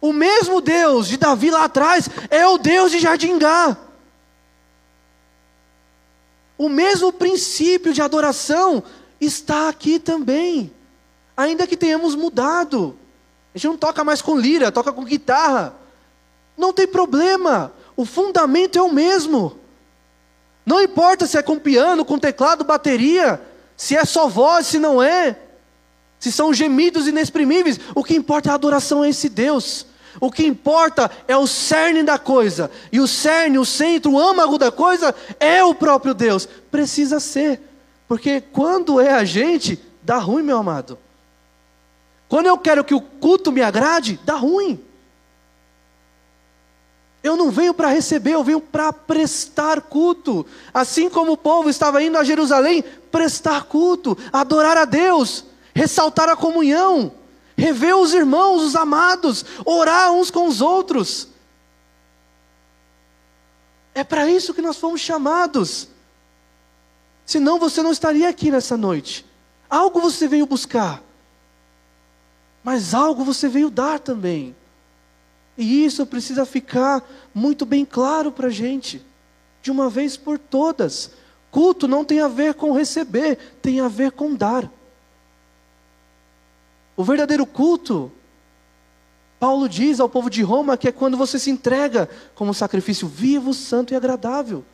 [0.00, 3.76] O mesmo Deus de Davi lá atrás é o Deus de Jardim Gá.
[6.60, 8.82] O mesmo princípio de adoração
[9.18, 10.70] está aqui também.
[11.34, 12.98] Ainda que tenhamos mudado.
[13.54, 15.74] A gente não toca mais com lira, toca com guitarra.
[16.58, 17.72] Não tem problema.
[17.96, 19.58] O fundamento é o mesmo.
[20.66, 23.40] Não importa se é com piano, com teclado, bateria,
[23.74, 25.38] se é só voz, se não é,
[26.18, 27.80] se são gemidos inexprimíveis.
[27.94, 29.86] O que importa é a adoração a esse Deus.
[30.18, 32.70] O que importa é o cerne da coisa.
[32.90, 36.48] E o cerne, o centro, o âmago da coisa é o próprio Deus.
[36.70, 37.60] Precisa ser.
[38.08, 40.98] Porque quando é a gente, dá ruim, meu amado.
[42.28, 44.82] Quando eu quero que o culto me agrade, dá ruim.
[47.22, 50.46] Eu não venho para receber, eu venho para prestar culto.
[50.72, 55.44] Assim como o povo estava indo a Jerusalém prestar culto, adorar a Deus,
[55.74, 57.12] ressaltar a comunhão,
[57.60, 61.28] rever os irmãos, os amados, orar uns com os outros.
[63.94, 65.88] É para isso que nós fomos chamados.
[67.26, 69.26] Senão você não estaria aqui nessa noite.
[69.68, 71.00] Algo você veio buscar,
[72.64, 74.56] mas algo você veio dar também.
[75.56, 79.04] E isso precisa ficar muito bem claro para a gente,
[79.62, 81.10] de uma vez por todas.
[81.50, 84.68] Culto não tem a ver com receber, tem a ver com dar.
[86.96, 88.12] O verdadeiro culto,
[89.38, 93.54] Paulo diz ao povo de Roma que é quando você se entrega como sacrifício vivo,
[93.54, 94.64] santo e agradável.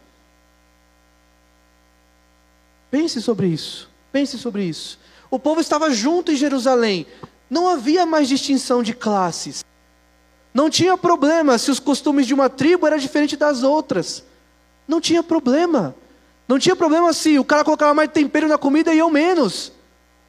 [2.91, 3.89] Pense sobre isso.
[4.11, 4.99] Pense sobre isso.
[5.31, 7.07] O povo estava junto em Jerusalém.
[7.49, 9.65] Não havia mais distinção de classes.
[10.53, 14.25] Não tinha problema se os costumes de uma tribo eram diferentes das outras.
[14.89, 15.95] Não tinha problema.
[16.49, 19.73] Não tinha problema se o cara colocava mais tempero na comida e eu menos.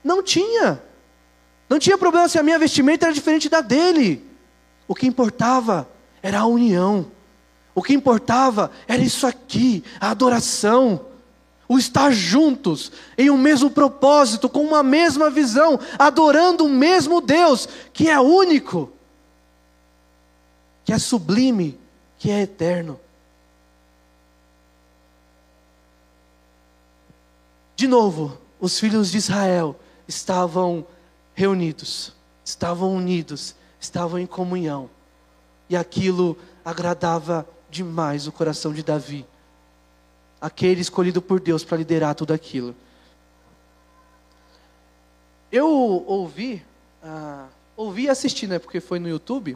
[0.04, 0.82] Não tinha.
[1.70, 4.26] Não tinha problema se a minha vestimenta era diferente da dele.
[4.88, 5.88] O que importava
[6.22, 7.12] era a união.
[7.76, 11.06] O que importava era isso aqui, a adoração.
[11.68, 17.68] O estar juntos, em um mesmo propósito, com uma mesma visão, adorando o mesmo Deus,
[17.92, 18.90] que é único,
[20.86, 21.78] que é sublime,
[22.18, 22.98] que é eterno.
[27.76, 30.86] De novo, os filhos de Israel estavam
[31.38, 32.14] reunidos,
[32.44, 34.90] estavam unidos, estavam em comunhão.
[35.70, 36.36] E aquilo
[36.66, 39.24] agradava demais o coração de Davi,
[40.42, 42.76] aquele escolhido por Deus para liderar tudo aquilo.
[45.52, 45.68] Eu
[46.08, 46.66] ouvi,
[47.04, 49.56] ah, ouvi e assisti, né, porque foi no YouTube,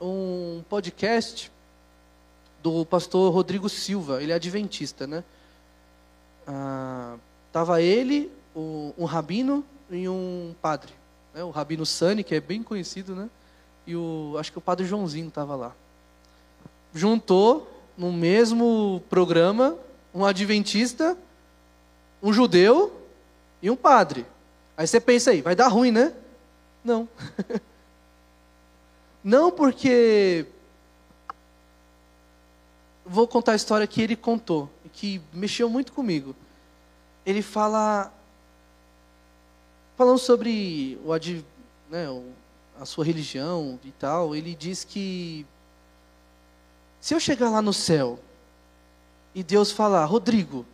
[0.00, 1.52] um podcast
[2.62, 5.22] do pastor Rodrigo Silva, ele é adventista, né?
[6.46, 7.18] Ah,
[7.52, 10.98] tava ele, um rabino e um padre
[11.34, 13.28] né, o Rabino Sani, que é bem conhecido, né?
[13.86, 15.72] E o, acho que o Padre Joãozinho estava lá.
[16.94, 19.76] Juntou no mesmo programa
[20.14, 21.16] um adventista,
[22.22, 22.92] um judeu
[23.62, 24.26] e um padre.
[24.76, 26.12] Aí você pensa aí, vai dar ruim, né?
[26.84, 27.08] Não.
[29.22, 30.46] Não porque
[33.04, 36.34] vou contar a história que ele contou, que mexeu muito comigo.
[37.24, 38.12] Ele fala
[39.98, 41.12] falando sobre o,
[41.90, 42.06] né,
[42.80, 45.44] a sua religião e tal, ele diz que
[47.00, 48.16] se eu chegar lá no céu
[49.34, 50.64] e Deus falar, Rodrigo,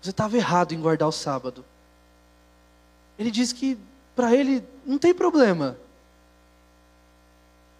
[0.00, 1.62] você estava errado em guardar o sábado.
[3.18, 3.78] Ele diz que
[4.16, 5.76] para ele não tem problema.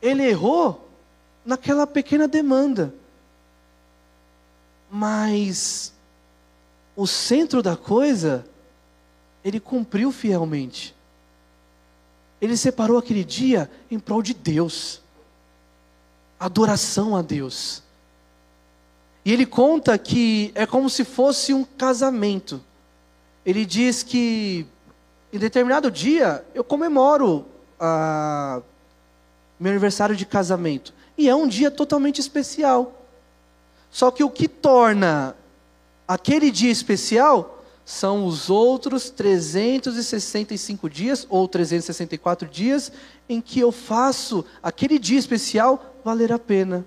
[0.03, 0.91] Ele errou
[1.43, 2.95] naquela pequena demanda.
[4.91, 5.95] Mas
[6.95, 8.45] o centro da coisa
[9.45, 10.95] ele cumpriu fielmente.
[12.41, 15.01] Ele separou aquele dia em prol de Deus,
[16.39, 17.83] adoração a Deus.
[19.25, 22.61] E ele conta que é como se fosse um casamento.
[23.47, 24.67] Ele diz que
[25.33, 27.47] em determinado dia eu comemoro
[27.79, 28.61] a,
[29.59, 30.93] meu aniversário de casamento.
[31.17, 32.93] E é um dia totalmente especial.
[33.91, 35.37] Só que o que torna
[36.09, 42.93] aquele dia especial são os outros 365 dias, ou 364 dias,
[43.29, 46.85] em que eu faço aquele dia especial valer a pena.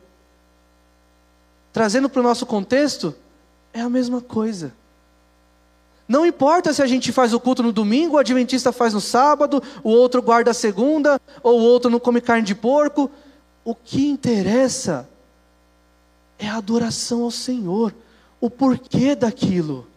[1.73, 3.13] Trazendo para o nosso contexto,
[3.73, 4.73] é a mesma coisa.
[6.07, 9.61] Não importa se a gente faz o culto no domingo, o adventista faz no sábado,
[9.83, 13.09] o outro guarda a segunda, ou o outro não come carne de porco.
[13.63, 15.09] O que interessa
[16.37, 17.93] é a adoração ao Senhor,
[18.39, 19.87] o porquê daquilo.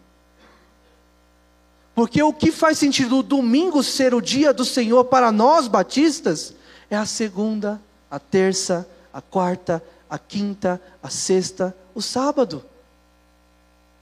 [1.99, 6.55] Porque o que faz sentido o domingo ser o dia do Senhor para nós batistas
[6.89, 12.65] é a segunda, a terça, a quarta, a quinta, a sexta, o sábado.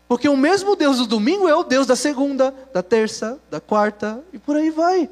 [0.07, 4.23] Porque o mesmo Deus do domingo é o Deus da segunda, da terça, da quarta
[4.31, 5.09] e por aí vai.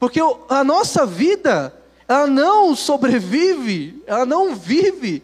[0.00, 0.18] Porque
[0.48, 1.72] a nossa vida,
[2.08, 5.22] ela não sobrevive, ela não vive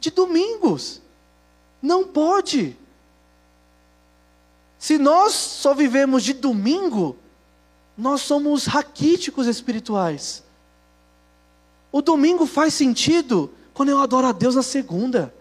[0.00, 1.02] de domingos.
[1.82, 2.74] Não pode.
[4.78, 7.16] Se nós só vivemos de domingo,
[7.96, 10.44] nós somos raquíticos espirituais.
[11.90, 15.32] O domingo faz sentido quando eu adoro a Deus na segunda.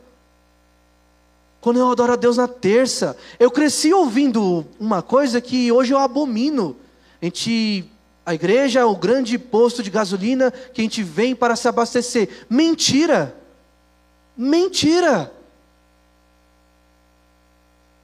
[1.59, 3.17] Quando eu adoro a Deus na terça.
[3.39, 6.75] Eu cresci ouvindo uma coisa que hoje eu abomino.
[7.21, 7.91] A gente
[8.25, 12.45] a igreja é o grande posto de gasolina que a gente vem para se abastecer.
[12.49, 13.35] Mentira!
[14.35, 15.31] Mentira!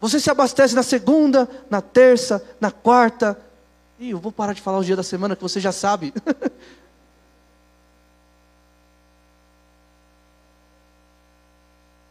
[0.01, 3.39] Você se abastece na segunda, na terça, na quarta.
[3.99, 6.11] E eu vou parar de falar o dia da semana que você já sabe.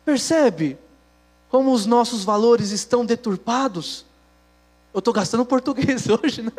[0.04, 0.78] Percebe
[1.48, 4.06] como os nossos valores estão deturpados?
[4.94, 6.52] Eu estou gastando português hoje, né?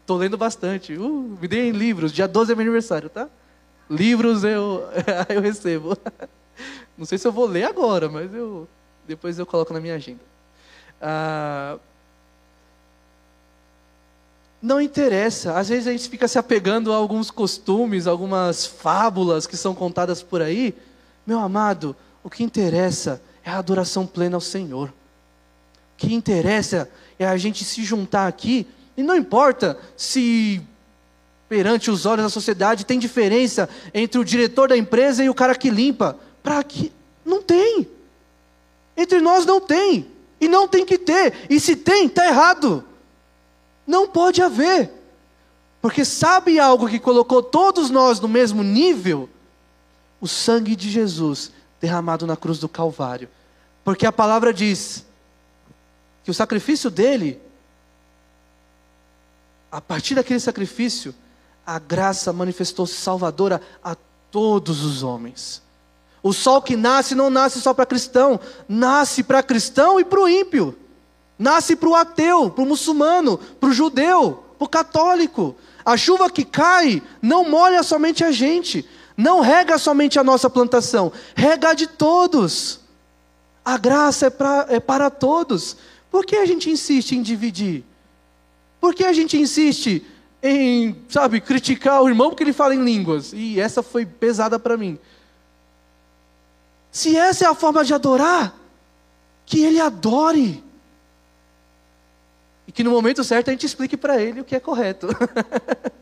[0.00, 0.94] Estou lendo bastante.
[0.94, 2.12] Uh, me deem livros.
[2.12, 3.28] Dia 12 é meu aniversário, tá?
[3.88, 4.82] Livros eu,
[5.30, 5.96] eu recebo.
[6.98, 8.66] Não sei se eu vou ler agora, mas eu
[9.06, 10.29] depois eu coloco na minha agenda.
[11.00, 11.78] Ah,
[14.60, 15.58] não interessa.
[15.58, 20.22] Às vezes a gente fica se apegando a alguns costumes, algumas fábulas que são contadas
[20.22, 20.74] por aí.
[21.26, 24.88] Meu amado, o que interessa é a adoração plena ao Senhor.
[24.88, 24.92] O
[25.96, 30.62] que interessa é a gente se juntar aqui, e não importa se
[31.48, 35.54] perante os olhos da sociedade, tem diferença entre o diretor da empresa e o cara
[35.54, 36.16] que limpa.
[36.42, 36.92] Para que
[37.24, 37.88] não tem.
[38.96, 40.06] Entre nós não tem.
[40.40, 41.46] E não tem que ter.
[41.50, 42.84] E se tem, está errado.
[43.86, 44.90] Não pode haver.
[45.80, 49.28] Porque sabe algo que colocou todos nós no mesmo nível?
[50.20, 53.28] O sangue de Jesus derramado na cruz do Calvário.
[53.82, 55.04] Porque a palavra diz
[56.22, 57.40] que o sacrifício dele,
[59.72, 61.14] a partir daquele sacrifício,
[61.66, 63.96] a graça manifestou-se salvadora a
[64.30, 65.62] todos os homens.
[66.22, 70.28] O sol que nasce não nasce só para cristão, nasce para cristão e para o
[70.28, 70.76] ímpio.
[71.38, 75.56] Nasce para o ateu, para o muçulmano, para o judeu, para o católico.
[75.84, 81.10] A chuva que cai não molha somente a gente, não rega somente a nossa plantação,
[81.34, 82.80] rega de todos.
[83.64, 85.76] A graça é, pra, é para todos.
[86.10, 87.84] Por que a gente insiste em dividir?
[88.78, 90.04] Por que a gente insiste
[90.42, 93.32] em, sabe, criticar o irmão porque ele fala em línguas.
[93.32, 94.98] E essa foi pesada para mim.
[96.90, 98.54] Se essa é a forma de adorar,
[99.46, 100.62] que ele adore.
[102.66, 105.08] E que no momento certo a gente explique para ele o que é correto.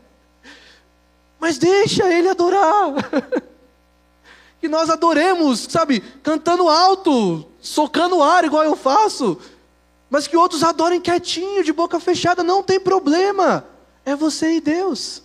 [1.39, 2.93] Mas deixa ele adorar.
[4.59, 9.39] que nós adoremos, sabe, cantando alto, socando o ar igual eu faço.
[10.09, 13.65] Mas que outros adorem quietinho, de boca fechada, não tem problema.
[14.03, 15.23] É você e Deus.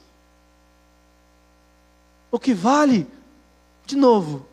[2.30, 3.06] O que vale,
[3.86, 4.46] de novo,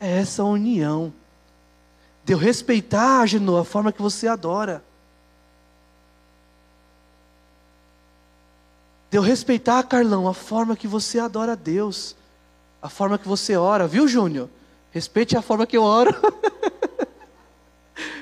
[0.00, 1.12] é essa união.
[2.24, 4.82] De eu respeitar, Genô, a forma que você adora.
[9.10, 12.14] De eu respeitar, Carlão, a forma que você adora a Deus.
[12.82, 14.48] A forma que você ora, viu, Júnior?
[14.90, 16.14] Respeite a forma que eu oro.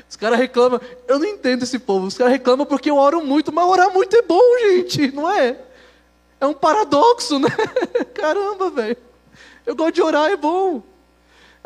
[0.08, 2.06] Os caras reclamam, eu não entendo esse povo.
[2.06, 5.60] Os caras reclamam porque eu oro muito, mas orar muito é bom, gente, não é?
[6.40, 7.48] É um paradoxo, né?
[8.14, 8.96] Caramba, velho.
[9.66, 10.82] Eu gosto de orar, é bom.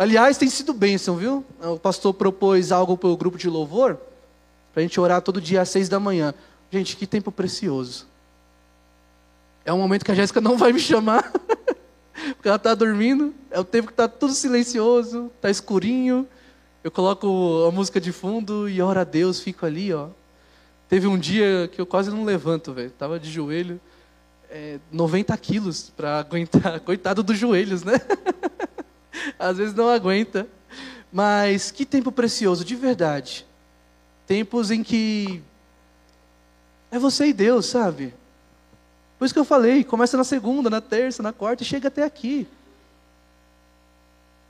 [0.01, 1.44] Aliás, tem sido bênção, viu?
[1.61, 3.98] O pastor propôs algo para o grupo de louvor,
[4.72, 6.32] para a gente orar todo dia às seis da manhã.
[6.70, 8.07] Gente, que tempo precioso.
[9.62, 11.30] É um momento que a Jéssica não vai me chamar,
[12.34, 13.34] porque ela está dormindo.
[13.51, 16.26] É o tempo que está tudo silencioso, está escurinho.
[16.82, 20.09] Eu coloco a música de fundo e oro a Deus, fico ali, ó.
[20.88, 22.90] Teve um dia que eu quase não levanto, velho.
[22.92, 23.78] Tava de joelho,
[24.48, 26.80] é, 90 quilos para aguentar.
[26.80, 28.01] Coitado dos joelhos, né?
[29.38, 30.46] Às vezes não aguenta.
[31.12, 33.46] Mas que tempo precioso, de verdade.
[34.26, 35.42] Tempos em que
[36.90, 38.14] é você e Deus, sabe?
[39.18, 42.04] Por isso que eu falei, começa na segunda, na terça, na quarta e chega até
[42.04, 42.46] aqui.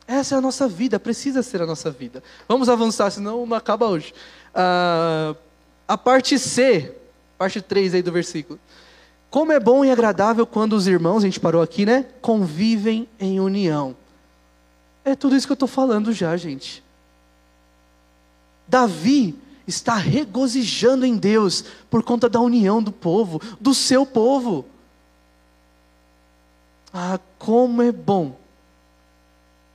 [0.06, 2.22] Essa é a nossa vida, precisa ser a nossa vida.
[2.48, 4.12] Vamos avançar, senão não acaba hoje.
[4.54, 5.34] Ah,
[5.86, 6.94] a parte C,
[7.38, 8.58] parte 3 aí do versículo.
[9.30, 12.06] Como é bom e agradável quando os irmãos, a gente parou aqui, né?
[12.20, 13.96] Convivem em união.
[15.04, 16.82] É tudo isso que eu estou falando já, gente.
[18.66, 19.36] Davi
[19.66, 24.66] está regozijando em Deus por conta da união do povo, do seu povo.
[26.92, 28.38] Ah, como é bom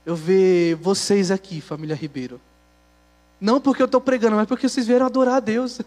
[0.06, 2.40] eu ver vocês aqui, família Ribeiro.
[3.42, 5.80] Não porque eu estou pregando, mas porque vocês vieram adorar a Deus.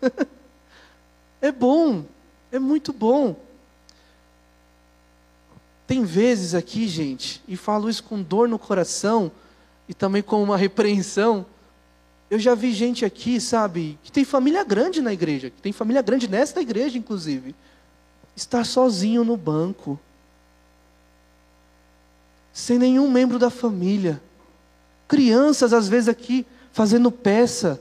[1.41, 2.05] é bom,
[2.51, 3.36] é muito bom.
[5.89, 9.32] Tem vezes aqui, gente, e falo isso com dor no coração
[9.89, 11.47] e também com uma repreensão.
[12.30, 16.03] Eu já vi gente aqui, sabe, que tem família grande na igreja, que tem família
[16.03, 17.55] grande nesta igreja, inclusive,
[18.36, 19.99] estar sozinho no banco
[22.53, 24.20] sem nenhum membro da família.
[25.07, 27.80] Crianças, às vezes, aqui fazendo peça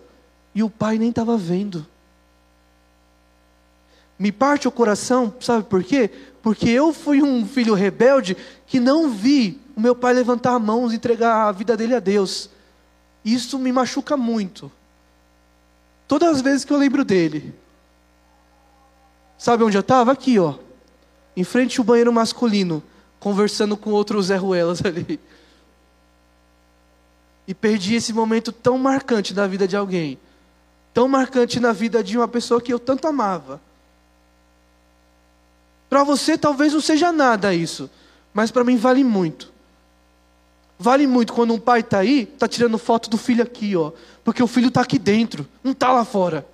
[0.56, 1.86] e o pai nem estava vendo.
[4.18, 6.10] Me parte o coração, sabe por quê?
[6.42, 10.92] Porque eu fui um filho rebelde que não vi o meu pai levantar a mão
[10.92, 12.50] e entregar a vida dele a Deus.
[13.24, 14.72] Isso me machuca muito.
[16.08, 17.54] Todas as vezes que eu lembro dele.
[19.38, 20.12] Sabe onde eu estava?
[20.12, 20.56] Aqui, ó.
[21.36, 22.82] Em frente ao banheiro masculino
[23.20, 25.20] conversando com outros Zé Ruelas ali.
[27.48, 30.20] E perdi esse momento tão marcante da vida de alguém.
[30.94, 33.62] Tão marcante na vida de uma pessoa que eu tanto amava.
[35.90, 37.90] Para você talvez não seja nada isso,
[38.34, 39.52] mas para mim vale muito.
[40.80, 43.92] Vale muito quando um pai está aí, está tirando foto do filho aqui, ó,
[44.24, 46.46] porque o filho está aqui dentro, não está lá fora.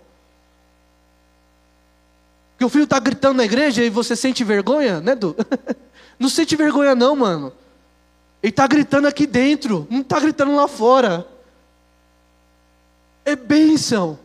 [2.51, 5.35] Porque o filho está gritando na igreja e você sente vergonha, né, Du?
[6.19, 7.51] Não sente vergonha, não, mano.
[8.41, 11.27] Ele está gritando aqui dentro, não está gritando lá fora.
[13.25, 14.19] É bênção.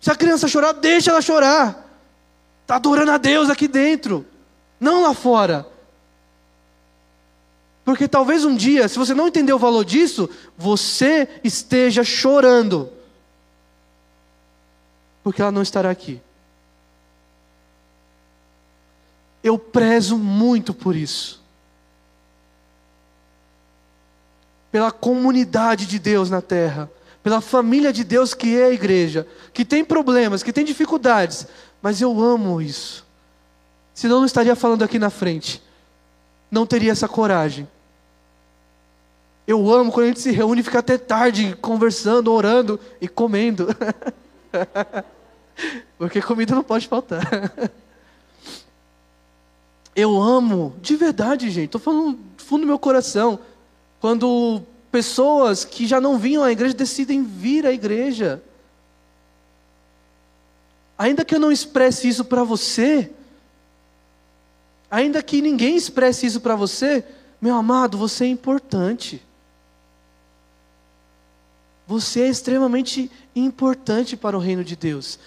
[0.00, 1.87] Se a criança chorar, deixa ela chorar.
[2.68, 4.26] Está adorando a Deus aqui dentro.
[4.78, 5.66] não lá fora.
[7.82, 12.92] Porque talvez um dia, se você não entender o valor disso, você esteja chorando.
[15.24, 16.20] Porque ela não estará aqui.
[19.42, 21.42] Eu prezo muito por isso.
[24.70, 26.90] Pela comunidade de Deus na terra,
[27.22, 31.46] pela família de Deus que é a igreja, que tem problemas, que tem dificuldades,
[31.82, 33.06] mas eu amo isso.
[33.94, 35.62] Senão não estaria falando aqui na frente.
[36.50, 37.68] Não teria essa coragem.
[39.46, 43.68] Eu amo quando a gente se reúne e fica até tarde conversando, orando e comendo.
[45.98, 47.22] Porque comida não pode faltar.
[49.96, 51.64] Eu amo, de verdade, gente.
[51.66, 53.40] Estou falando do fundo do meu coração.
[54.00, 54.62] Quando
[54.92, 58.40] pessoas que já não vinham à igreja decidem vir à igreja.
[60.98, 63.10] Ainda que eu não expresse isso para você,
[64.90, 67.04] ainda que ninguém expresse isso para você,
[67.40, 69.22] meu amado, você é importante.
[71.86, 75.20] Você é extremamente importante para o reino de Deus.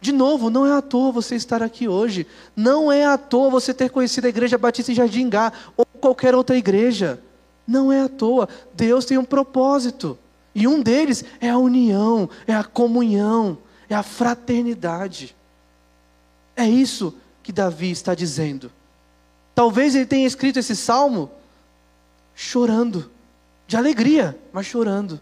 [0.00, 2.26] De novo, não é à toa você estar aqui hoje.
[2.56, 6.34] Não é à toa você ter conhecido a Igreja Batista em Jardim Gá ou qualquer
[6.34, 7.22] outra igreja.
[7.66, 8.48] Não é à toa.
[8.74, 10.18] Deus tem um propósito.
[10.54, 13.58] E um deles é a união, é a comunhão,
[13.92, 15.34] é a fraternidade.
[16.56, 18.70] É isso que Davi está dizendo.
[19.54, 21.30] Talvez ele tenha escrito esse salmo
[22.34, 23.10] chorando,
[23.66, 25.20] de alegria, mas chorando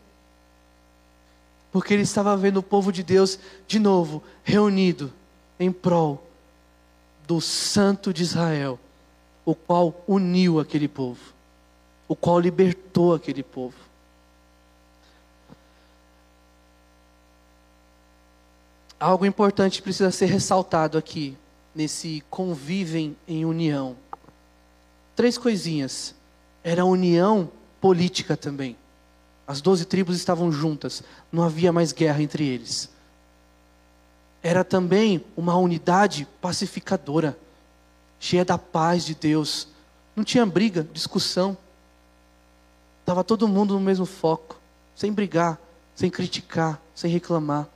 [1.71, 5.13] porque ele estava vendo o povo de Deus de novo reunido
[5.61, 6.27] em prol
[7.27, 8.79] do Santo de Israel,
[9.45, 11.21] o qual uniu aquele povo,
[12.07, 13.77] o qual libertou aquele povo.
[19.01, 21.37] Algo importante precisa ser ressaltado aqui,
[21.73, 23.97] nesse convivem em união.
[25.15, 26.15] Três coisinhas.
[26.65, 27.49] Era união
[27.81, 28.77] política também.
[29.47, 32.91] As doze tribos estavam juntas, não havia mais guerra entre eles.
[34.43, 37.39] Era também uma unidade pacificadora,
[38.19, 39.69] cheia da paz de Deus.
[40.15, 41.57] Não tinha briga, discussão.
[43.01, 44.61] Estava todo mundo no mesmo foco,
[44.95, 45.59] sem brigar,
[45.95, 47.69] sem criticar, sem reclamar.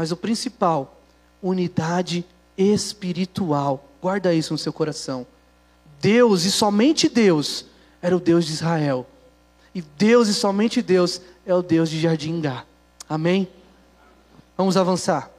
[0.00, 0.98] Mas o principal,
[1.42, 2.24] unidade
[2.56, 3.86] espiritual.
[4.00, 5.26] Guarda isso no seu coração.
[6.00, 7.66] Deus e somente Deus
[8.00, 9.06] era o Deus de Israel.
[9.74, 12.64] E Deus e somente Deus é o Deus de Jardim Gá.
[13.06, 13.46] Amém?
[14.56, 15.30] Vamos avançar.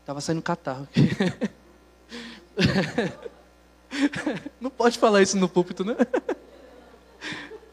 [0.00, 1.10] Estava saindo catarro aqui.
[4.58, 5.94] Não pode falar isso no púlpito, né?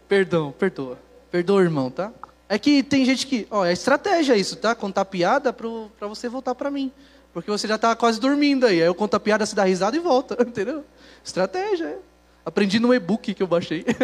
[0.10, 1.00] Perdão, perdoa.
[1.32, 2.12] Perdoa, irmão, tá?
[2.52, 4.74] É que tem gente que, ó, é estratégia isso, tá?
[4.74, 6.92] Contar piada para você voltar para mim.
[7.32, 8.82] Porque você já tá quase dormindo aí.
[8.82, 10.84] Aí eu conto a piada, você dá risada e volta, entendeu?
[11.24, 12.00] Estratégia, é.
[12.44, 13.86] Aprendi no e-book que eu baixei.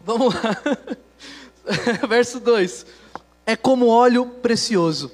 [0.00, 0.56] Vamos lá.
[2.08, 2.86] Verso 2.
[3.44, 5.10] É como óleo precioso.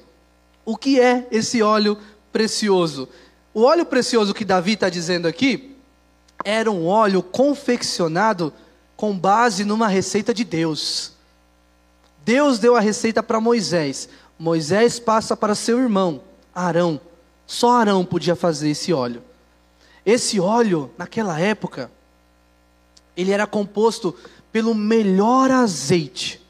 [0.63, 1.97] O que é esse óleo
[2.31, 3.09] precioso?
[3.55, 5.75] O óleo precioso que Davi está dizendo aqui
[6.45, 8.53] era um óleo confeccionado
[9.03, 11.11] com base numa receita de Deus.
[12.23, 14.07] Deus deu a receita para Moisés.
[14.39, 16.21] Moisés passa para seu irmão,
[16.55, 17.01] Arão.
[17.45, 19.21] Só Arão podia fazer esse óleo.
[20.05, 21.91] Esse óleo, naquela época,
[23.17, 24.15] ele era composto
[24.53, 26.41] pelo melhor azeite.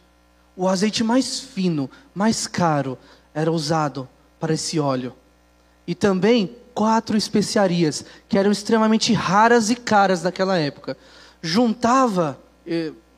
[0.56, 3.00] O azeite mais fino, mais caro,
[3.34, 4.08] era usado
[4.40, 5.16] para esse óleo.
[5.88, 10.96] E também quatro especiarias, que eram extremamente raras e caras naquela época.
[11.42, 12.43] Juntava,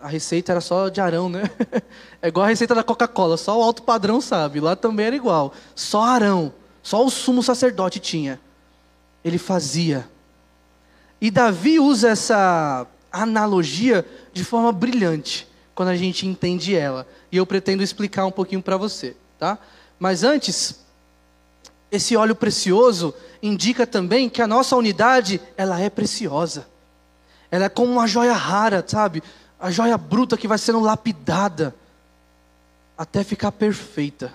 [0.01, 1.43] a receita era só de Arão, né?
[2.21, 4.59] É igual a receita da Coca-Cola, só o alto padrão sabe.
[4.59, 5.53] Lá também era igual.
[5.75, 6.51] Só Arão
[6.85, 8.39] só o sumo sacerdote tinha.
[9.23, 10.07] Ele fazia.
[11.19, 17.07] E Davi usa essa analogia de forma brilhante quando a gente entende ela.
[17.31, 19.57] E eu pretendo explicar um pouquinho para você, tá?
[19.97, 20.85] Mas antes,
[21.91, 26.67] esse óleo precioso indica também que a nossa unidade, ela é preciosa.
[27.51, 29.23] Ela é como uma joia rara, sabe?
[29.59, 31.75] A joia bruta que vai sendo lapidada
[32.97, 34.33] até ficar perfeita.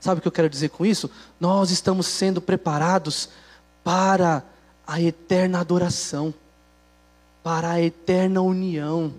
[0.00, 1.10] Sabe o que eu quero dizer com isso?
[1.38, 3.28] Nós estamos sendo preparados
[3.84, 4.42] para
[4.86, 6.34] a eterna adoração,
[7.42, 9.12] para a eterna união.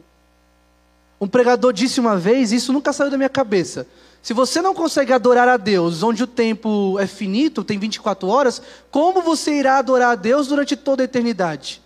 [1.20, 3.88] Um pregador disse uma vez, isso nunca saiu da minha cabeça.
[4.22, 8.62] Se você não consegue adorar a Deus, onde o tempo é finito, tem 24 horas,
[8.90, 11.83] como você irá adorar a Deus durante toda a eternidade?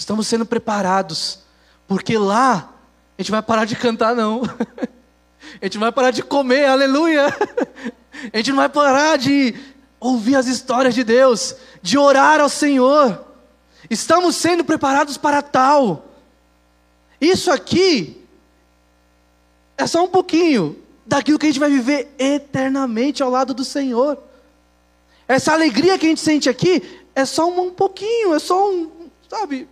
[0.00, 1.40] Estamos sendo preparados,
[1.86, 2.72] porque lá
[3.18, 4.40] a gente vai parar de cantar, não.
[5.60, 7.26] A gente vai parar de comer, aleluia.
[8.32, 9.54] A gente não vai parar de
[9.98, 13.26] ouvir as histórias de Deus, de orar ao Senhor.
[13.90, 16.06] Estamos sendo preparados para tal.
[17.20, 18.24] Isso aqui
[19.76, 24.16] é só um pouquinho daquilo que a gente vai viver eternamente ao lado do Senhor.
[25.26, 29.68] Essa alegria que a gente sente aqui é só um pouquinho, é só um, sabe,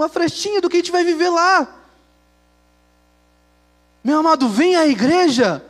[0.00, 1.68] uma frestinha do que a gente vai viver lá.
[4.02, 5.62] Meu amado, vem à igreja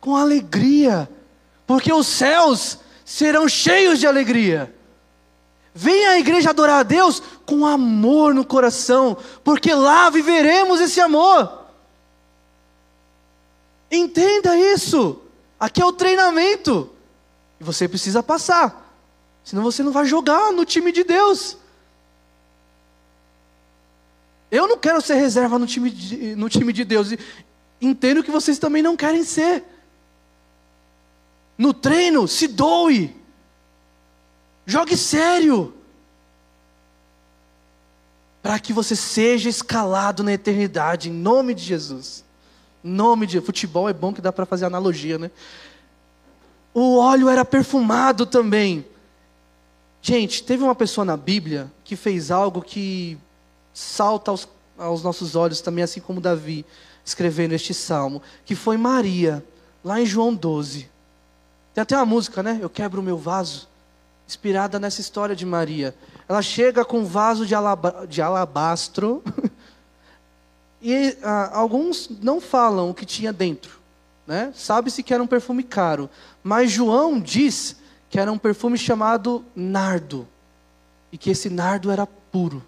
[0.00, 1.08] com alegria,
[1.66, 4.74] porque os céus serão cheios de alegria.
[5.74, 11.66] Venha à igreja adorar a Deus com amor no coração, porque lá viveremos esse amor.
[13.90, 15.20] Entenda isso.
[15.60, 16.90] Aqui é o treinamento.
[17.60, 18.94] E você precisa passar.
[19.44, 21.58] Senão você não vai jogar no time de Deus.
[24.56, 27.14] Eu não quero ser reserva no time de, no time de Deus.
[27.78, 29.62] Entendo que vocês também não querem ser.
[31.58, 33.14] No treino, se doe.
[34.64, 35.74] Jogue sério.
[38.42, 42.24] Para que você seja escalado na eternidade, em nome de Jesus.
[42.82, 45.30] Nome de futebol é bom que dá para fazer analogia, né?
[46.72, 48.86] O óleo era perfumado também.
[50.00, 53.18] Gente, teve uma pessoa na Bíblia que fez algo que
[53.76, 54.48] salta aos,
[54.78, 56.64] aos nossos olhos também, assim como Davi
[57.04, 59.44] escrevendo este salmo, que foi Maria,
[59.84, 60.88] lá em João 12.
[61.74, 62.58] Tem até uma música, né?
[62.62, 63.68] Eu quebro o meu vaso
[64.26, 65.94] inspirada nessa história de Maria.
[66.26, 69.22] Ela chega com um vaso de, alaba, de alabastro,
[70.80, 73.78] e ah, alguns não falam o que tinha dentro.
[74.26, 74.52] Né?
[74.56, 76.08] Sabe-se que era um perfume caro,
[76.42, 77.76] mas João diz
[78.08, 80.26] que era um perfume chamado nardo,
[81.12, 82.64] e que esse nardo era puro.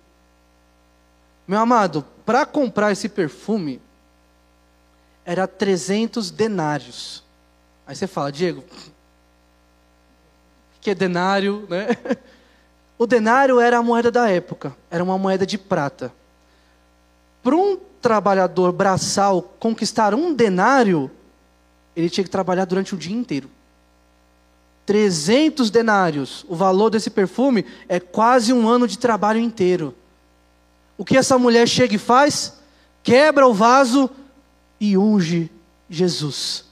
[1.49, 3.81] Meu amado, para comprar esse perfume,
[5.25, 7.25] era 300 denários.
[7.87, 8.63] Aí você fala, Diego,
[10.79, 11.89] que é denário, né?
[13.01, 16.13] O denário era a moeda da época, era uma moeda de prata.
[17.45, 21.09] Para um trabalhador braçal conquistar um denário,
[21.95, 23.49] ele tinha que trabalhar durante o dia inteiro.
[24.85, 29.95] 300 denários, o valor desse perfume é quase um ano de trabalho inteiro.
[30.99, 32.59] O que essa mulher chega e faz?
[33.03, 34.11] Quebra o vaso
[34.79, 35.51] e unge
[35.89, 36.67] Jesus.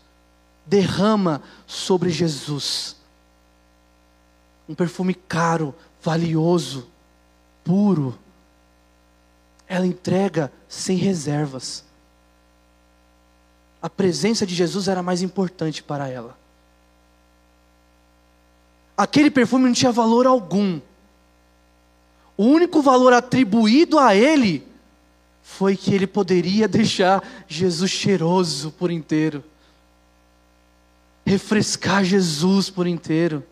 [0.67, 2.97] Derrama sobre Jesus
[4.69, 6.89] um perfume caro, valioso,
[7.63, 8.19] puro.
[9.69, 11.85] Ela entrega sem reservas.
[13.81, 16.37] A presença de Jesus era mais importante para ela.
[18.97, 20.81] Aquele perfume não tinha valor algum.
[22.37, 24.67] O único valor atribuído a ele
[25.43, 29.43] foi que ele poderia deixar Jesus cheiroso por inteiro,
[31.25, 33.43] refrescar Jesus por inteiro.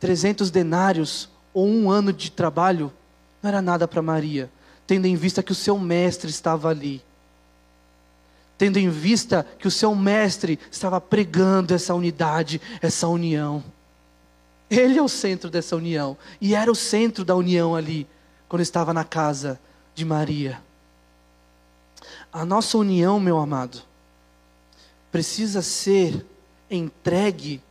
[0.00, 2.92] 300 denários ou um ano de trabalho
[3.42, 4.50] não era nada para Maria,
[4.86, 7.02] tendo em vista que o seu mestre estava ali.
[8.56, 13.62] Tendo em vista que o seu mestre estava pregando essa unidade, essa união.
[14.70, 16.16] Ele é o centro dessa união.
[16.40, 18.06] E era o centro da união ali,
[18.48, 19.60] quando estava na casa
[19.94, 20.62] de Maria.
[22.32, 23.82] A nossa união, meu amado,
[25.10, 26.24] precisa ser
[26.70, 27.62] entregue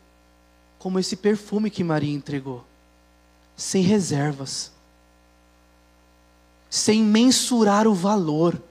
[0.80, 2.66] como esse perfume que Maria entregou,
[3.56, 4.72] sem reservas,
[6.70, 8.62] sem mensurar o valor.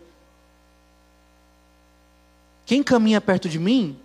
[2.64, 3.99] Quem caminha perto de mim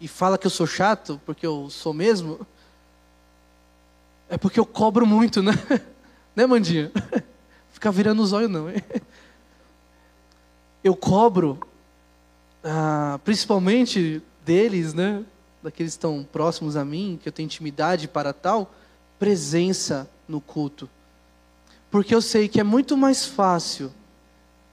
[0.00, 2.46] e fala que eu sou chato, porque eu sou mesmo,
[4.28, 5.52] é porque eu cobro muito, né?
[6.34, 6.92] Né, Mandinha?
[7.72, 8.66] Ficar virando os olhos, não.
[10.82, 11.58] Eu cobro,
[12.62, 15.24] ah, principalmente deles, né?
[15.62, 18.74] daqueles que estão próximos a mim, que eu tenho intimidade para tal,
[19.18, 20.88] presença no culto.
[21.90, 23.92] Porque eu sei que é muito mais fácil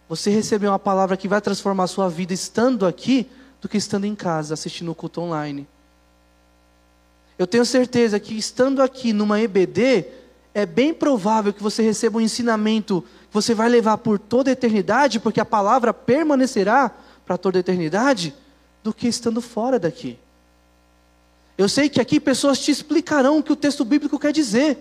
[0.08, 3.30] você receber uma palavra que vai transformar a sua vida estando aqui
[3.62, 5.68] do que estando em casa assistindo o culto online.
[7.38, 10.06] Eu tenho certeza que estando aqui numa EBD,
[10.54, 14.54] é bem provável que você receba um ensinamento que você vai levar por toda a
[14.54, 16.92] eternidade, porque a palavra permanecerá
[17.26, 18.34] para toda a eternidade,
[18.84, 20.18] do que estando fora daqui.
[21.58, 24.78] Eu sei que aqui pessoas te explicarão o que o texto bíblico quer dizer.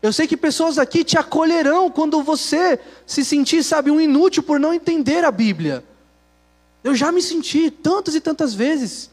[0.00, 4.60] Eu sei que pessoas aqui te acolherão quando você se sentir, sabe, um inútil por
[4.60, 5.82] não entender a Bíblia.
[6.86, 9.10] Eu já me senti tantas e tantas vezes.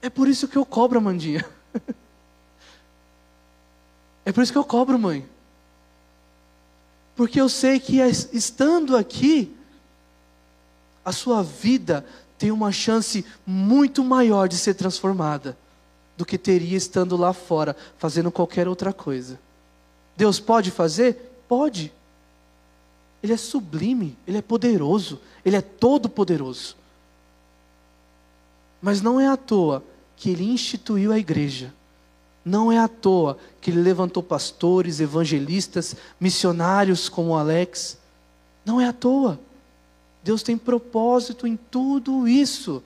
[0.00, 1.44] É por isso que eu cobro, Amandinha.
[4.26, 5.28] É por isso que eu cobro, mãe.
[7.14, 8.00] Porque eu sei que
[8.32, 9.54] estando aqui,
[11.04, 12.02] a sua vida
[12.38, 15.58] tem uma chance muito maior de ser transformada
[16.16, 19.38] do que teria estando lá fora, fazendo qualquer outra coisa.
[20.16, 21.44] Deus pode fazer?
[21.46, 21.92] Pode.
[23.24, 26.76] Ele é sublime, ele é poderoso, ele é todo poderoso.
[28.82, 29.82] Mas não é à toa
[30.14, 31.72] que ele instituiu a igreja.
[32.44, 37.96] Não é à toa que ele levantou pastores, evangelistas, missionários como Alex.
[38.62, 39.40] Não é à toa.
[40.22, 42.82] Deus tem propósito em tudo isso.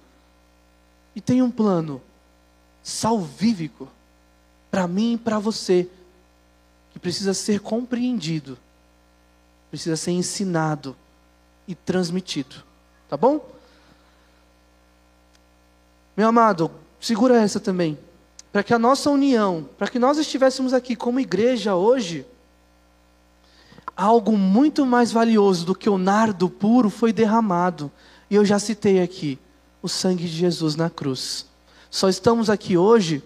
[1.16, 2.00] E tem um plano
[2.80, 3.88] salvífico
[4.70, 5.90] para mim e para você,
[6.92, 8.56] que precisa ser compreendido,
[9.70, 10.96] precisa ser ensinado
[11.66, 12.56] e transmitido.
[13.08, 13.46] Tá bom?
[16.16, 17.98] Meu amado, segura essa também
[18.52, 22.26] para que a nossa união, para que nós estivéssemos aqui como igreja hoje,
[23.96, 27.90] algo muito mais valioso do que o nardo puro foi derramado.
[28.30, 29.38] E eu já citei aqui
[29.82, 31.46] o sangue de Jesus na cruz.
[31.90, 33.22] Só estamos aqui hoje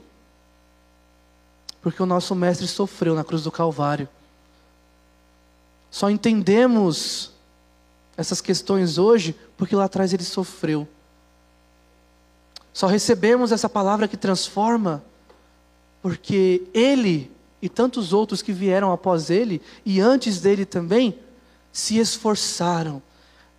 [1.80, 4.08] porque o nosso mestre sofreu na cruz do Calvário.
[5.92, 7.32] Só entendemos
[8.16, 10.88] essas questões hoje porque lá atrás ele sofreu.
[12.72, 15.04] Só recebemos essa palavra que transforma
[16.00, 17.30] porque ele
[17.60, 21.18] e tantos outros que vieram após ele e antes dele também
[21.70, 23.02] se esforçaram,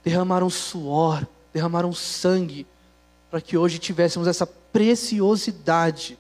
[0.04, 2.66] derramaram suor, derramaram sangue,
[3.30, 6.18] para que hoje tivéssemos essa preciosidade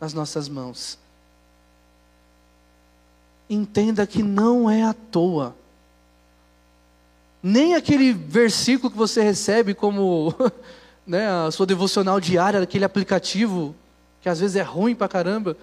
[0.00, 0.96] nas nossas mãos.
[3.48, 5.54] Entenda que não é à toa.
[7.42, 10.34] Nem aquele versículo que você recebe como
[11.06, 13.74] né, a sua devocional diária, aquele aplicativo
[14.20, 15.56] que às vezes é ruim pra caramba,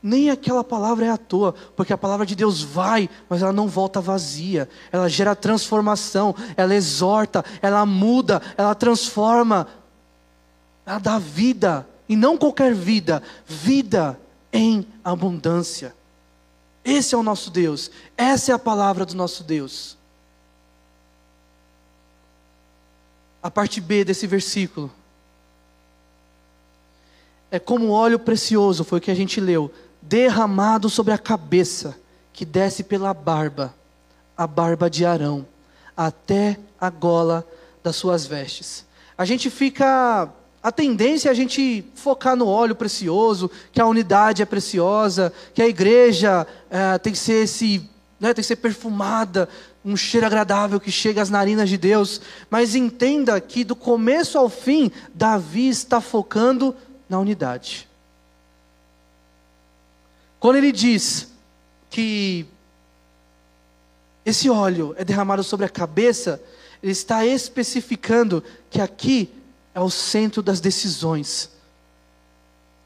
[0.00, 3.66] nem aquela palavra é à toa, porque a palavra de Deus vai, mas ela não
[3.66, 9.66] volta vazia, ela gera transformação, ela exorta, ela muda, ela transforma,
[10.86, 14.20] ela dá vida, e não qualquer vida, vida
[14.52, 15.92] em abundância.
[16.84, 19.96] Esse é o nosso Deus, essa é a palavra do nosso Deus.
[23.42, 24.90] A parte B desse versículo
[27.50, 29.72] é como óleo precioso, foi o que a gente leu,
[30.02, 31.96] derramado sobre a cabeça,
[32.32, 33.72] que desce pela barba,
[34.36, 35.46] a barba de Arão,
[35.96, 37.46] até a gola
[37.82, 38.84] das suas vestes.
[39.16, 40.28] A gente fica.
[40.64, 45.60] A tendência é a gente focar no óleo precioso, que a unidade é preciosa, que
[45.60, 47.86] a igreja é, tem que ser esse,
[48.18, 49.46] né, tem que ser perfumada,
[49.84, 52.18] um cheiro agradável que chega às narinas de Deus.
[52.48, 56.74] Mas entenda que do começo ao fim, Davi está focando
[57.10, 57.86] na unidade.
[60.40, 61.28] Quando ele diz
[61.90, 62.46] que
[64.24, 66.42] esse óleo é derramado sobre a cabeça,
[66.82, 69.30] ele está especificando que aqui
[69.74, 71.50] é o centro das decisões.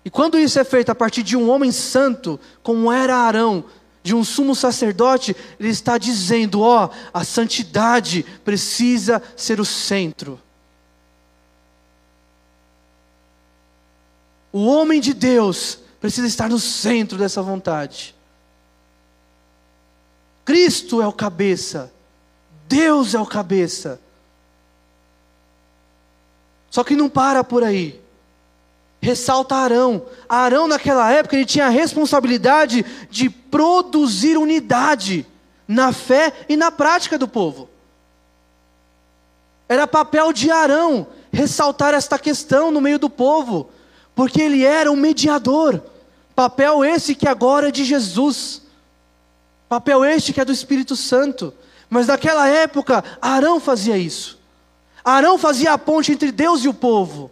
[0.05, 3.65] E quando isso é feito a partir de um homem santo, como era Arão,
[4.03, 10.41] de um sumo sacerdote, ele está dizendo: ó, a santidade precisa ser o centro.
[14.51, 18.15] O homem de Deus precisa estar no centro dessa vontade.
[20.45, 21.93] Cristo é o cabeça,
[22.67, 24.01] Deus é o cabeça.
[26.71, 28.01] Só que não para por aí.
[29.01, 30.03] Ressalta Arão.
[30.29, 35.27] Arão, naquela época, ele tinha a responsabilidade de produzir unidade
[35.67, 37.69] na fé e na prática do povo.
[39.69, 43.71] Era papel de Arão ressaltar esta questão no meio do povo
[44.15, 45.81] porque ele era um mediador.
[46.35, 48.63] Papel esse que agora é de Jesus.
[49.69, 51.53] Papel este que é do Espírito Santo.
[51.89, 54.38] Mas naquela época, Arão fazia isso.
[55.11, 57.31] Arão fazia a ponte entre Deus e o povo.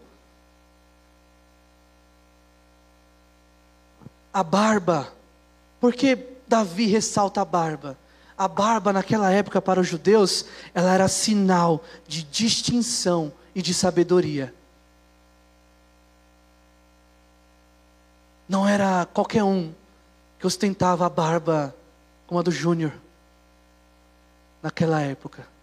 [4.32, 5.12] A barba.
[5.78, 7.98] Porque Davi ressalta a barba?
[8.36, 14.54] A barba naquela época para os judeus, ela era sinal de distinção e de sabedoria.
[18.48, 19.72] Não era qualquer um
[20.38, 21.74] que ostentava a barba
[22.26, 22.92] como a do Júnior
[24.62, 25.55] naquela época.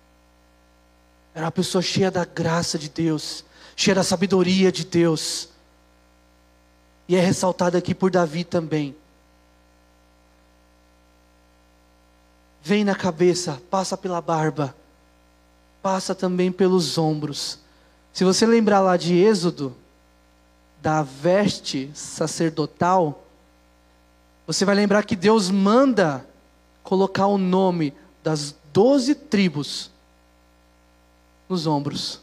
[1.35, 3.43] Era uma pessoa cheia da graça de Deus,
[3.75, 5.49] cheia da sabedoria de Deus.
[7.07, 8.95] E é ressaltado aqui por Davi também.
[12.61, 14.75] Vem na cabeça, passa pela barba,
[15.81, 17.59] passa também pelos ombros.
[18.13, 19.75] Se você lembrar lá de Êxodo,
[20.81, 23.25] da veste sacerdotal,
[24.45, 26.25] você vai lembrar que Deus manda
[26.83, 29.92] colocar o nome das doze tribos
[31.53, 32.19] nos ombros.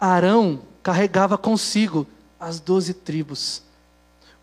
[0.00, 2.06] Arão carregava consigo
[2.40, 3.62] as doze tribos.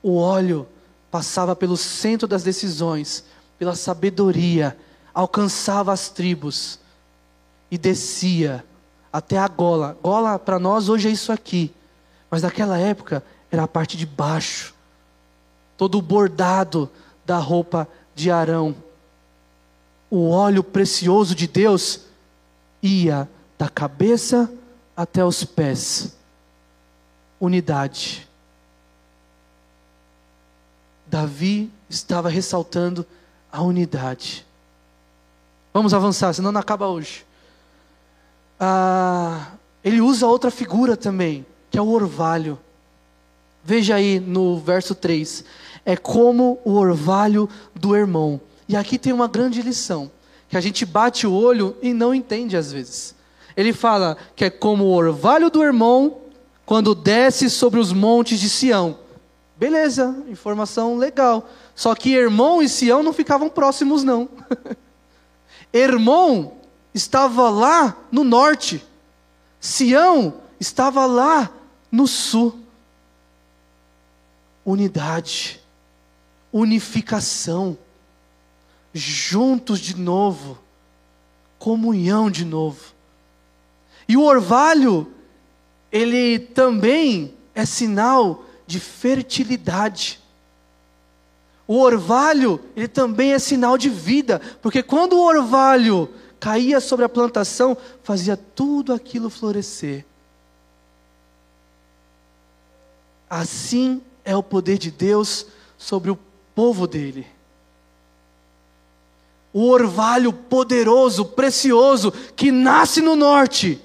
[0.02, 0.68] O óleo
[1.10, 3.24] passava pelo centro das decisões,
[3.58, 4.78] pela sabedoria,
[5.14, 6.80] alcançava as tribos
[7.70, 8.64] e descia
[9.12, 9.98] até a gola.
[10.02, 11.74] Gola para nós hoje é isso aqui,
[12.30, 14.74] mas naquela época era a parte de baixo,
[15.76, 16.90] todo o bordado
[17.26, 18.76] da roupa de Arão.
[20.10, 22.11] O óleo precioso de Deus
[22.82, 24.52] ia da cabeça
[24.96, 26.16] até os pés.
[27.40, 28.28] Unidade.
[31.08, 33.06] Davi estava ressaltando
[33.52, 34.46] a unidade.
[35.74, 37.26] Vamos avançar, senão não acaba hoje.
[38.60, 39.52] Ah,
[39.84, 42.60] ele usa outra figura também, que é o orvalho.
[43.64, 45.44] Veja aí no verso 3.
[45.86, 48.40] É como o orvalho do irmão.
[48.68, 50.12] E aqui tem uma grande lição,
[50.52, 53.16] que a gente bate o olho e não entende às vezes.
[53.56, 56.18] Ele fala que é como o orvalho do irmão
[56.66, 59.00] quando desce sobre os montes de Sião.
[59.56, 61.50] Beleza, informação legal.
[61.74, 64.28] Só que Irmão e Sião não ficavam próximos, não.
[65.72, 66.58] Irmão
[66.94, 68.86] estava lá no norte,
[69.58, 71.50] Sião estava lá
[71.90, 72.60] no sul.
[74.66, 75.62] Unidade,
[76.52, 77.78] unificação,
[78.94, 80.58] juntos de novo,
[81.58, 82.94] comunhão de novo.
[84.08, 85.12] E o orvalho,
[85.92, 90.20] ele também é sinal de fertilidade.
[91.68, 97.10] O orvalho, ele também é sinal de vida, porque quando o orvalho caía sobre a
[97.10, 100.06] plantação, fazia tudo aquilo florescer.
[103.30, 105.46] Assim é o poder de Deus
[105.78, 106.20] sobre o
[106.54, 107.26] povo dele.
[109.54, 113.82] O orvalho poderoso, precioso, que nasce no norte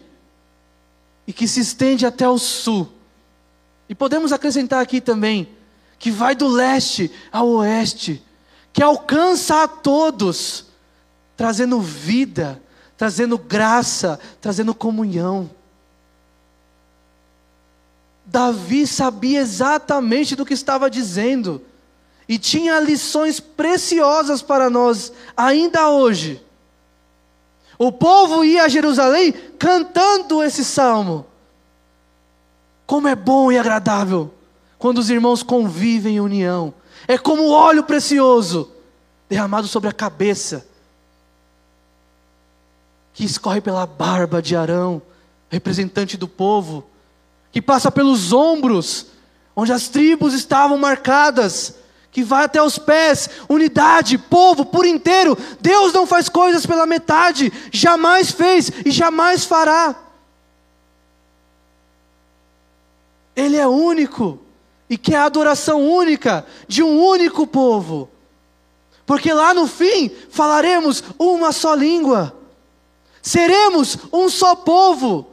[1.26, 2.88] e que se estende até o sul.
[3.88, 5.48] E podemos acrescentar aqui também
[5.98, 8.22] que vai do leste ao oeste,
[8.72, 10.66] que alcança a todos,
[11.36, 12.62] trazendo vida,
[12.96, 15.50] trazendo graça, trazendo comunhão.
[18.24, 21.62] Davi sabia exatamente do que estava dizendo
[22.28, 26.42] e tinha lições preciosas para nós ainda hoje.
[27.78, 31.26] O povo ia a Jerusalém cantando esse salmo.
[32.86, 34.32] Como é bom e agradável
[34.78, 36.72] quando os irmãos convivem em união.
[37.06, 38.72] É como óleo precioso
[39.28, 40.66] derramado sobre a cabeça,
[43.12, 45.02] que escorre pela barba de Arão,
[45.48, 46.86] representante do povo,
[47.50, 49.06] que passa pelos ombros,
[49.54, 51.76] onde as tribos estavam marcadas,
[52.16, 55.36] que vai até os pés, unidade, povo por inteiro.
[55.60, 59.94] Deus não faz coisas pela metade, jamais fez e jamais fará.
[63.36, 64.38] Ele é único
[64.88, 68.08] e que é a adoração única de um único povo.
[69.04, 72.34] Porque lá no fim falaremos uma só língua,
[73.20, 75.26] seremos um só povo,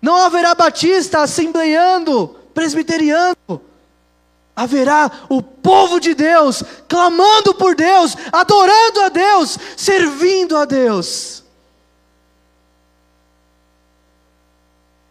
[0.00, 3.60] não haverá batista, assembleiando, presbiteriano,
[4.60, 11.42] haverá o povo de Deus, clamando por Deus, adorando a Deus, servindo a Deus.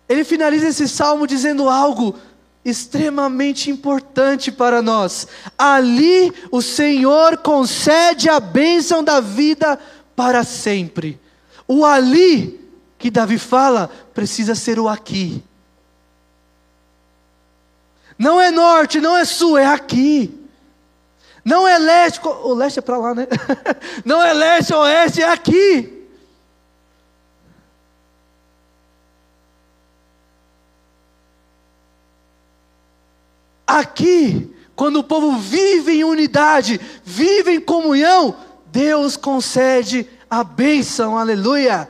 [0.08, 2.16] Ele finaliza esse salmo dizendo algo
[2.64, 5.28] extremamente importante para nós.
[5.58, 9.80] Ali o Senhor concede a bênção da vida
[10.16, 11.20] para sempre.
[11.68, 12.70] O ali
[13.00, 15.44] que Davi fala precisa ser o aqui.
[18.20, 20.38] Não é norte, não é sul, é aqui.
[21.46, 23.26] Não é leste, o leste é para lá, né?
[24.04, 26.06] Não é leste, oeste, é aqui.
[33.66, 41.90] Aqui, quando o povo vive em unidade, vive em comunhão, Deus concede a bênção, aleluia.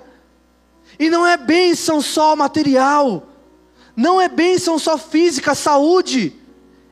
[0.99, 3.28] E não é bênção só material,
[3.99, 6.33] não é bênção só física, saúde,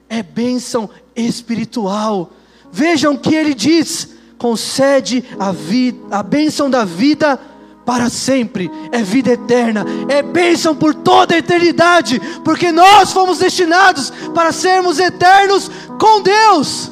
[0.10, 2.32] é bênção espiritual.
[2.70, 7.40] Vejam que ele diz: concede a, vida, a bênção da vida
[7.86, 14.12] para sempre, é vida eterna, é bênção por toda a eternidade, porque nós fomos destinados
[14.36, 16.92] para sermos eternos com Deus,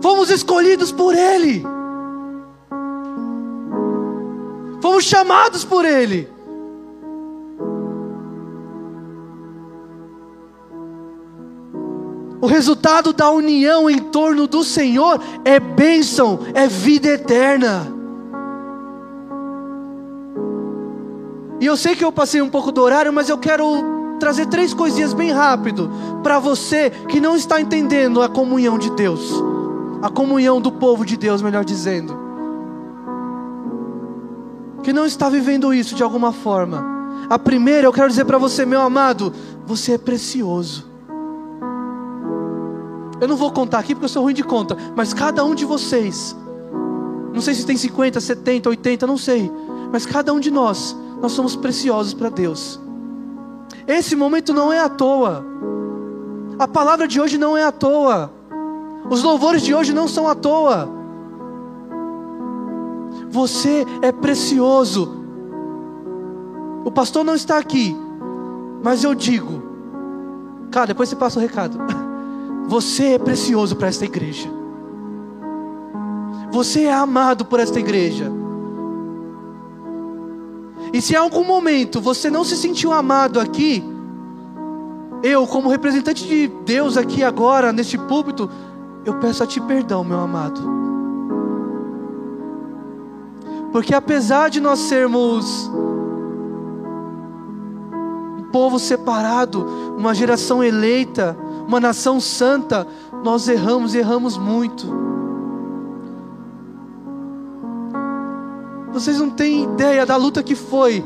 [0.00, 1.64] fomos escolhidos por Ele,
[4.80, 6.37] fomos chamados por Ele.
[12.40, 17.92] O resultado da união em torno do Senhor é bênção, é vida eterna.
[21.60, 24.72] E eu sei que eu passei um pouco do horário, mas eu quero trazer três
[24.72, 25.90] coisinhas bem rápido
[26.22, 29.32] para você que não está entendendo a comunhão de Deus,
[30.00, 32.16] a comunhão do povo de Deus, melhor dizendo,
[34.84, 36.84] que não está vivendo isso de alguma forma.
[37.28, 39.32] A primeira, eu quero dizer para você, meu amado,
[39.66, 40.87] você é precioso.
[43.20, 45.64] Eu não vou contar aqui porque eu sou ruim de conta, mas cada um de
[45.64, 46.36] vocês,
[47.32, 49.50] não sei se tem 50, 70, 80, não sei,
[49.92, 52.78] mas cada um de nós, nós somos preciosos para Deus.
[53.86, 55.44] Esse momento não é à toa.
[56.58, 58.30] A palavra de hoje não é à toa.
[59.08, 60.88] Os louvores de hoje não são à toa.
[63.30, 65.16] Você é precioso.
[66.84, 67.96] O pastor não está aqui,
[68.82, 69.62] mas eu digo,
[70.70, 71.78] cara, depois você passa o recado.
[72.68, 74.48] Você é precioso para esta igreja.
[76.52, 78.30] Você é amado por esta igreja.
[80.92, 83.82] E se em algum momento você não se sentiu amado aqui,
[85.22, 88.50] eu, como representante de Deus aqui agora, neste púlpito,
[89.04, 90.60] eu peço a Ti perdão, meu amado.
[93.72, 95.70] Porque apesar de nós sermos
[98.38, 99.66] um povo separado,
[99.96, 101.36] uma geração eleita,
[101.68, 102.86] uma nação santa,
[103.22, 104.86] nós erramos e erramos muito.
[108.90, 111.04] Vocês não têm ideia da luta que foi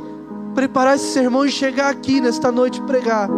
[0.55, 3.29] preparar esse sermão e chegar aqui nesta noite pregar.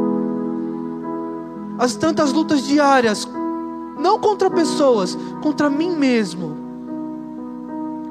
[1.79, 3.27] As tantas lutas diárias,
[3.99, 6.64] não contra pessoas, contra mim mesmo.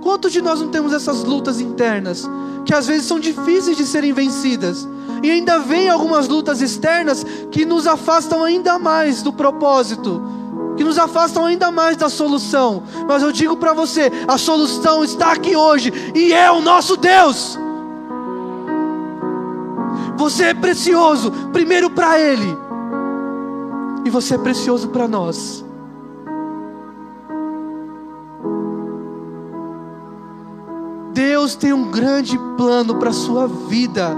[0.04, 2.30] Quantos de nós não temos essas lutas internas,
[2.66, 4.86] que às vezes são difíceis de serem vencidas,
[5.24, 10.22] e ainda vem algumas lutas externas que nos afastam ainda mais do propósito,
[10.76, 12.84] que nos afastam ainda mais da solução.
[13.08, 17.58] Mas eu digo para você: a solução está aqui hoje e é o nosso Deus.
[20.18, 22.58] Você é precioso, primeiro para Ele,
[24.04, 25.63] e você é precioso para nós.
[31.14, 34.16] Deus tem um grande plano para a sua vida,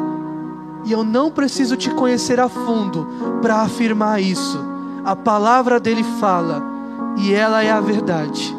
[0.86, 3.08] e eu não preciso te conhecer a fundo
[3.42, 4.76] para afirmar isso
[5.06, 6.64] a palavra dele fala
[7.18, 8.58] e ela é a verdade.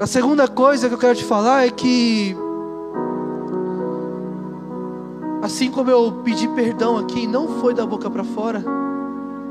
[0.00, 2.34] A segunda coisa que eu quero te falar é que,
[5.42, 8.64] assim como eu pedi perdão aqui, não foi da boca para fora,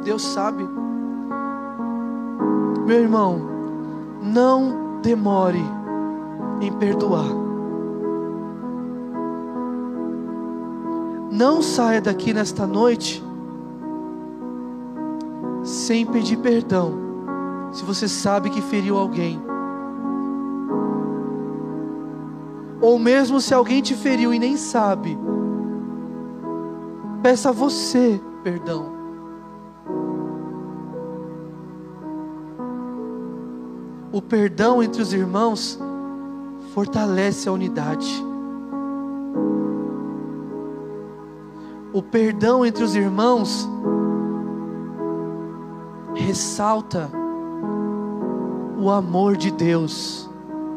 [0.03, 0.67] Deus sabe.
[2.85, 3.54] Meu irmão,
[4.25, 5.63] não demore
[6.59, 7.27] em perdoar.
[11.31, 13.23] Não saia daqui nesta noite
[15.63, 16.93] sem pedir perdão,
[17.71, 19.39] se você sabe que feriu alguém.
[22.81, 25.17] Ou mesmo se alguém te feriu e nem sabe,
[27.21, 28.94] peça a você perdão.
[34.15, 35.77] O perdão entre os irmãos
[36.73, 38.23] fortalece a unidade.
[41.95, 43.65] o perdão entre os irmãos
[46.13, 47.09] ressalta
[48.77, 50.29] o amor de Deus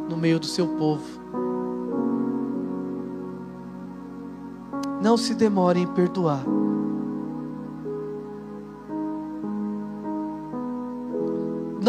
[0.08, 1.02] no meio do seu povo.
[5.02, 6.44] Não se demore em perdoar.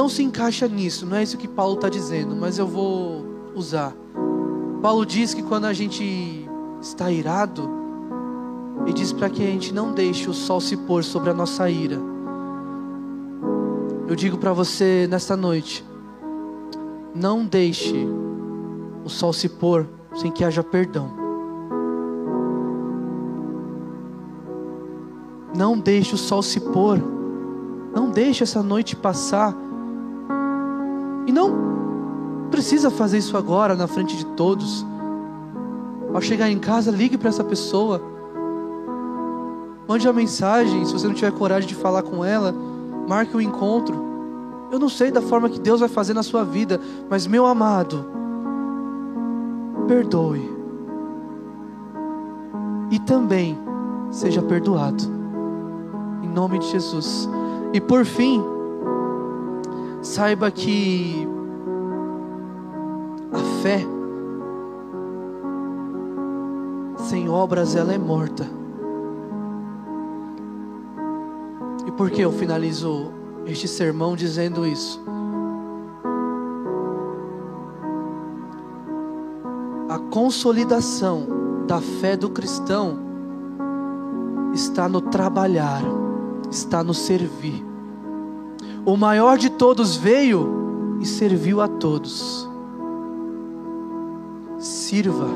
[0.10, 3.23] Não se encaixa nisso, não é isso que Paulo está dizendo, mas eu vou
[3.53, 3.95] usar.
[4.81, 6.49] Paulo diz que quando a gente
[6.81, 7.69] está irado,
[8.88, 11.69] e diz para que a gente não deixe o sol se pôr sobre a nossa
[11.69, 11.99] ira.
[14.07, 15.86] Eu digo para você nesta noite:
[17.14, 18.07] não deixe
[19.06, 21.11] o sol se pôr sem que haja perdão.
[25.56, 26.99] Não deixe o sol se pôr.
[27.94, 29.69] Não deixe essa noite passar.
[31.40, 34.86] Não precisa fazer isso agora na frente de todos.
[36.14, 38.02] Ao chegar em casa, ligue para essa pessoa.
[39.88, 42.53] Mande uma mensagem, se você não tiver coragem de falar com ela,
[43.07, 43.95] marque um encontro.
[44.70, 46.80] Eu não sei da forma que Deus vai fazer na sua vida,
[47.10, 48.06] mas meu amado,
[49.88, 50.57] perdoe.
[52.91, 53.57] E também
[54.11, 55.03] seja perdoado.
[56.22, 57.30] Em nome de Jesus.
[57.72, 58.44] E por fim,
[60.02, 61.29] saiba que a
[63.61, 63.86] fé
[67.10, 68.60] sem obras ela é morta.
[71.99, 73.11] Por que eu finalizo
[73.45, 75.03] este sermão dizendo isso?
[79.90, 81.27] A consolidação
[81.68, 82.98] da fé do cristão
[84.53, 85.81] está no trabalhar,
[86.49, 87.65] está no servir.
[88.86, 92.49] O maior de todos veio e serviu a todos.
[94.90, 95.28] Sirva.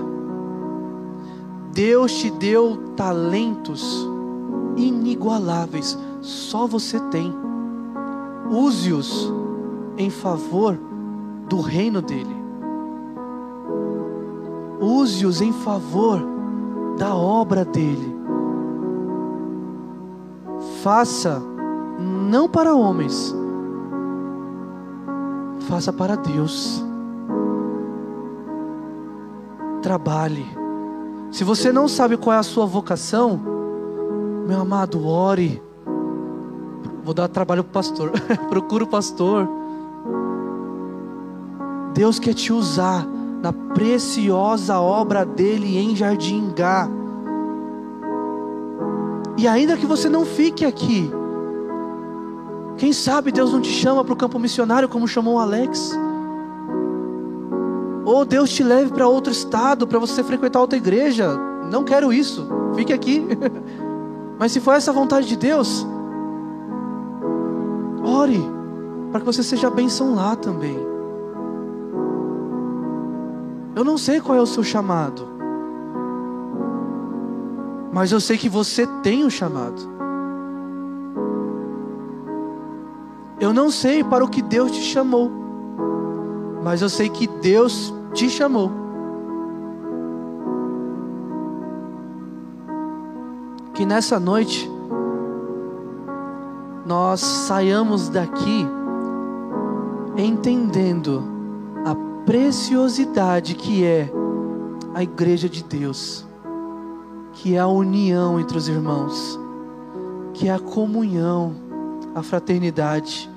[1.71, 4.03] Deus te deu talentos
[4.75, 7.31] inigualáveis só você tem.
[8.49, 9.31] Use-os
[9.95, 10.75] em favor
[11.47, 12.35] do reino dele.
[14.81, 16.19] Use-os em favor
[16.97, 18.11] da obra dele.
[20.81, 21.39] Faça
[21.99, 23.35] não para homens,
[25.67, 26.83] faça para Deus.
[29.83, 30.47] Trabalhe.
[31.31, 33.39] Se você não sabe qual é a sua vocação,
[34.47, 35.61] meu amado, ore
[37.03, 38.11] Vou dar trabalho para o pastor.
[38.49, 39.47] Procura o pastor.
[41.93, 43.05] Deus quer te usar
[43.41, 46.87] na preciosa obra dele em Jardim Gá.
[49.37, 51.11] E ainda que você não fique aqui,
[52.77, 55.91] quem sabe Deus não te chama para o campo missionário como chamou o Alex?
[58.05, 61.37] Ou Deus te leve para outro estado para você frequentar outra igreja?
[61.71, 63.25] Não quero isso, fique aqui.
[64.37, 65.85] Mas se for essa vontade de Deus,
[68.03, 68.43] Ore
[69.11, 70.75] para que você seja bênção lá também.
[73.75, 75.27] Eu não sei qual é o seu chamado,
[77.91, 79.93] mas eu sei que você tem o um chamado.
[83.39, 85.31] Eu não sei para o que Deus te chamou,
[86.63, 88.71] mas eu sei que Deus te chamou.
[93.73, 94.69] Que nessa noite
[96.85, 98.65] nós saiamos daqui
[100.15, 101.23] entendendo
[101.85, 101.95] a
[102.25, 104.09] preciosidade que é
[104.93, 106.25] a igreja de Deus,
[107.33, 109.39] que é a união entre os irmãos,
[110.33, 111.55] que é a comunhão,
[112.13, 113.29] a fraternidade.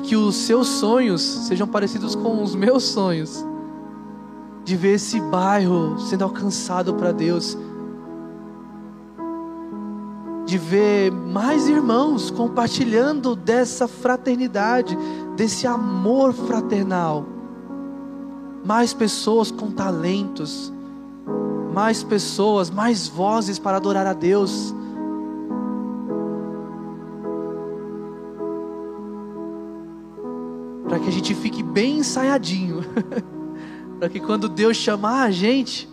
[0.00, 3.44] E que os seus sonhos sejam parecidos com os meus sonhos,
[4.64, 7.56] de ver esse bairro sendo alcançado para Deus
[10.50, 14.98] de ver mais irmãos compartilhando dessa fraternidade,
[15.36, 17.24] desse amor fraternal.
[18.64, 20.72] Mais pessoas com talentos,
[21.72, 24.74] mais pessoas, mais vozes para adorar a Deus.
[31.02, 32.82] Que a gente fique bem ensaiadinho.
[33.98, 35.88] para que quando Deus chamar a gente,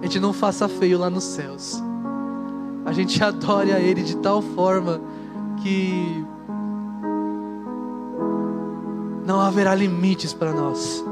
[0.00, 1.82] a gente não faça feio lá nos céus
[2.88, 5.00] a gente adore a Ele de tal forma
[5.62, 6.24] que
[9.26, 11.04] não haverá limites para nós.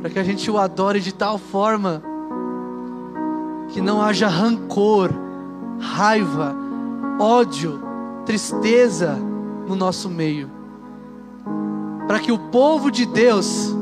[0.00, 2.02] Para que a gente o adore de tal forma
[3.68, 5.10] que não haja rancor,
[5.80, 6.54] raiva,
[7.18, 7.80] ódio,
[8.24, 9.18] tristeza
[9.66, 10.50] no nosso meio.
[12.06, 13.74] Para que o povo de Deus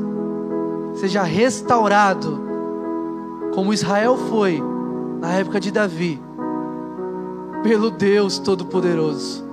[0.95, 2.41] seja restaurado,
[3.53, 4.61] como Israel foi
[5.21, 6.21] na época de Davi,
[7.63, 9.43] pelo Deus Todo-Poderoso,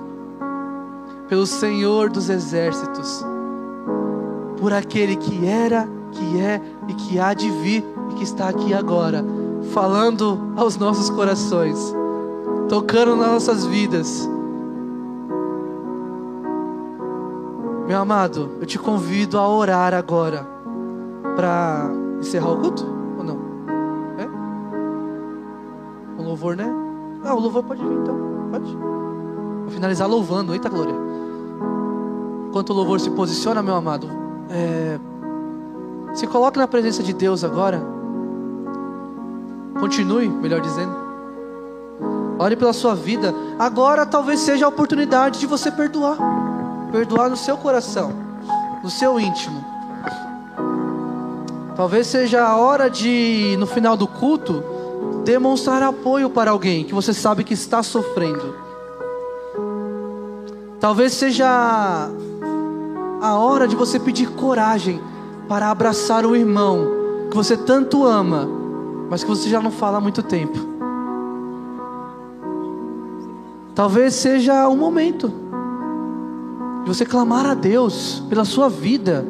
[1.27, 3.25] pelo Senhor dos Exércitos,
[4.59, 8.73] por aquele que era, que é e que há de vir e que está aqui
[8.73, 9.25] agora,
[9.73, 11.77] falando aos nossos corações,
[12.69, 14.29] tocando nas nossas vidas.
[17.87, 20.47] Meu amado, eu te convido a orar agora
[21.35, 21.89] para
[22.19, 22.93] encerrar o culto.
[26.33, 26.65] louvor, né?
[27.23, 28.17] Ah, o louvor pode vir então.
[28.51, 28.75] Pode.
[28.75, 30.53] Vou finalizar louvando.
[30.53, 30.95] Eita glória.
[32.49, 34.07] Enquanto o louvor se posiciona, meu amado,
[34.49, 34.99] é...
[36.13, 37.81] se coloque na presença de Deus agora.
[39.79, 40.93] Continue, melhor dizendo.
[42.39, 43.33] Ore pela sua vida.
[43.57, 46.17] Agora talvez seja a oportunidade de você perdoar.
[46.93, 48.13] Perdoar no seu coração,
[48.83, 49.65] no seu íntimo.
[51.75, 54.63] Talvez seja a hora de, no final do culto,
[55.25, 58.55] demonstrar apoio para alguém que você sabe que está sofrendo.
[60.79, 62.11] Talvez seja
[63.19, 65.01] a hora de você pedir coragem
[65.47, 66.85] para abraçar o irmão
[67.31, 68.47] que você tanto ama,
[69.09, 70.59] mas que você já não fala há muito tempo.
[73.73, 75.42] Talvez seja o momento
[76.83, 79.25] de você clamar a Deus pela sua vida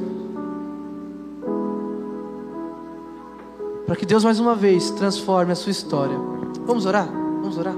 [3.86, 6.18] para que Deus mais uma vez transforme a sua história.
[6.66, 7.08] Vamos orar?
[7.08, 7.76] Vamos orar?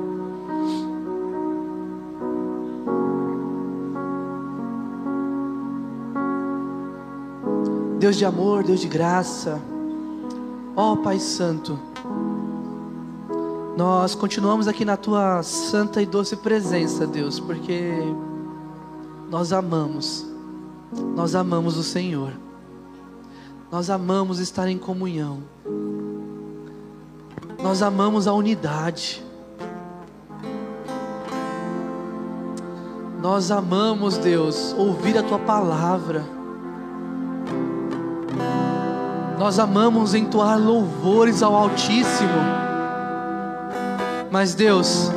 [7.99, 9.59] Deus de amor, Deus de graça,
[10.75, 11.79] ó oh, Pai Santo,
[13.75, 17.91] nós continuamos aqui na Tua santa e doce presença, Deus, porque
[19.35, 20.25] nós amamos,
[21.13, 22.31] nós amamos o Senhor,
[23.69, 25.43] nós amamos estar em comunhão,
[27.61, 29.21] nós amamos a unidade,
[33.21, 36.23] nós amamos, Deus, ouvir a Tua palavra,
[39.37, 42.39] nós amamos entoar louvores ao Altíssimo.
[44.31, 45.11] Mas Deus,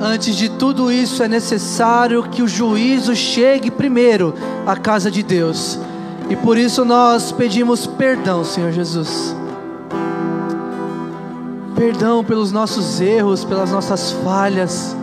[0.00, 4.34] antes de tudo isso é necessário que o juízo chegue primeiro
[4.66, 5.78] à casa de Deus.
[6.28, 9.36] E por isso nós pedimos perdão, Senhor Jesus.
[11.74, 14.96] Perdão pelos nossos erros, pelas nossas falhas.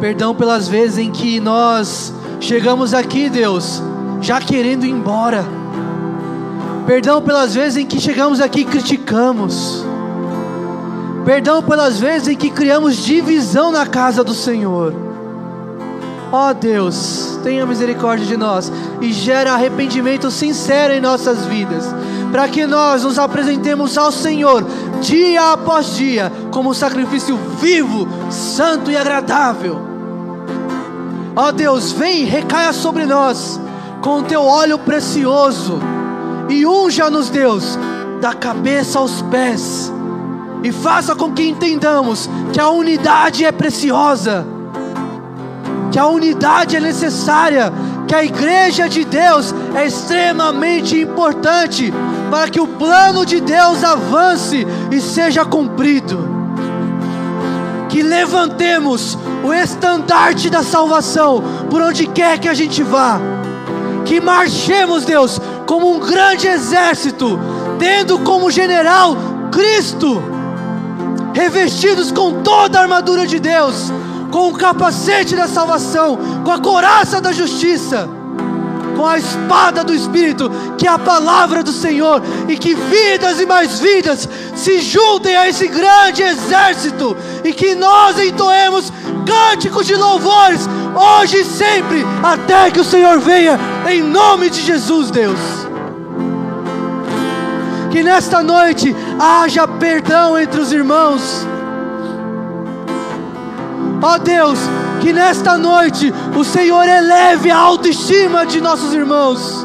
[0.00, 3.82] Perdão pelas vezes em que nós chegamos aqui, Deus,
[4.20, 5.44] já querendo ir embora.
[6.86, 9.84] Perdão pelas vezes em que chegamos aqui e criticamos.
[11.24, 14.92] Perdão pelas vezes em que criamos divisão na casa do Senhor.
[16.32, 21.84] Ó oh Deus, tenha misericórdia de nós e gera arrependimento sincero em nossas vidas,
[22.32, 24.64] para que nós nos apresentemos ao Senhor
[25.02, 29.78] dia após dia como um sacrifício vivo, santo e agradável.
[31.36, 33.60] Ó oh Deus, vem, recaia sobre nós
[34.00, 35.80] com o teu óleo precioso
[36.48, 37.78] e unja-nos, Deus,
[38.20, 39.92] da cabeça aos pés,
[40.62, 44.46] e faça com que entendamos que a unidade é preciosa,
[45.90, 47.72] que a unidade é necessária,
[48.06, 51.92] que a igreja de Deus é extremamente importante
[52.30, 56.30] para que o plano de Deus avance e seja cumprido.
[57.88, 63.20] Que levantemos o estandarte da salvação por onde quer que a gente vá
[64.04, 67.38] que marchemos, Deus, como um grande exército,
[67.78, 69.16] tendo como general
[69.50, 70.22] Cristo,
[71.34, 73.92] revestidos com toda a armadura de Deus,
[74.30, 78.08] com o capacete da salvação, com a coraça da justiça,
[78.96, 83.46] com a espada do Espírito, que é a palavra do Senhor, e que vidas e
[83.46, 88.92] mais vidas se juntem a esse grande exército, e que nós entoemos
[89.26, 93.58] cânticos de louvores hoje e sempre, até que o Senhor venha,
[93.90, 95.61] em nome de Jesus, Deus.
[97.92, 101.46] Que nesta noite haja perdão entre os irmãos.
[104.02, 104.58] Ó oh Deus,
[105.00, 109.64] que nesta noite o Senhor eleve a autoestima de nossos irmãos.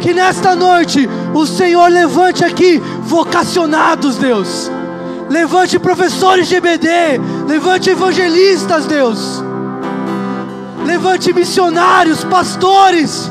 [0.00, 4.70] Que nesta noite o Senhor levante aqui vocacionados, Deus
[5.28, 6.86] Levante professores de EBD,
[7.48, 9.42] levante evangelistas, Deus.
[10.84, 13.30] Levante missionários, pastores.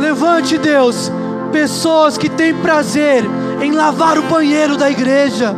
[0.00, 1.10] Levante, Deus,
[1.52, 3.24] pessoas que têm prazer
[3.60, 5.54] em lavar o banheiro da igreja.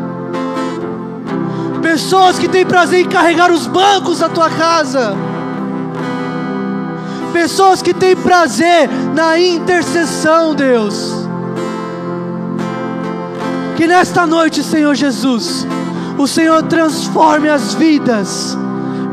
[1.83, 5.17] Pessoas que têm prazer em carregar os bancos da tua casa.
[7.33, 11.13] Pessoas que têm prazer na intercessão, Deus.
[13.77, 15.67] Que nesta noite, Senhor Jesus,
[16.17, 18.59] o Senhor transforme as vidas,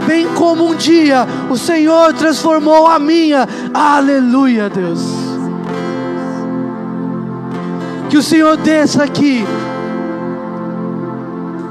[0.07, 3.48] bem como um dia o Senhor transformou a minha.
[3.73, 5.02] Aleluia, Deus.
[8.10, 9.45] Que o Senhor desça aqui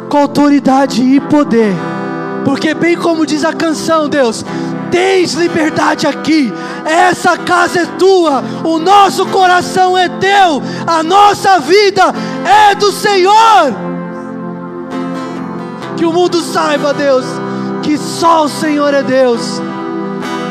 [0.08, 1.74] com autoridade e poder,
[2.44, 4.44] porque, bem como diz a canção, Deus,
[4.90, 6.52] tens liberdade aqui.
[6.84, 13.74] Essa casa é tua, o nosso coração é teu, a nossa vida é do Senhor.
[15.96, 17.24] Que o mundo saiba, Deus,
[17.94, 19.62] que só o Senhor é Deus.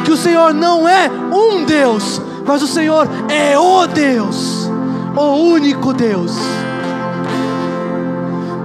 [0.06, 4.70] Que o Senhor não é um Deus, mas o Senhor é o Deus,
[5.14, 6.32] o único Deus.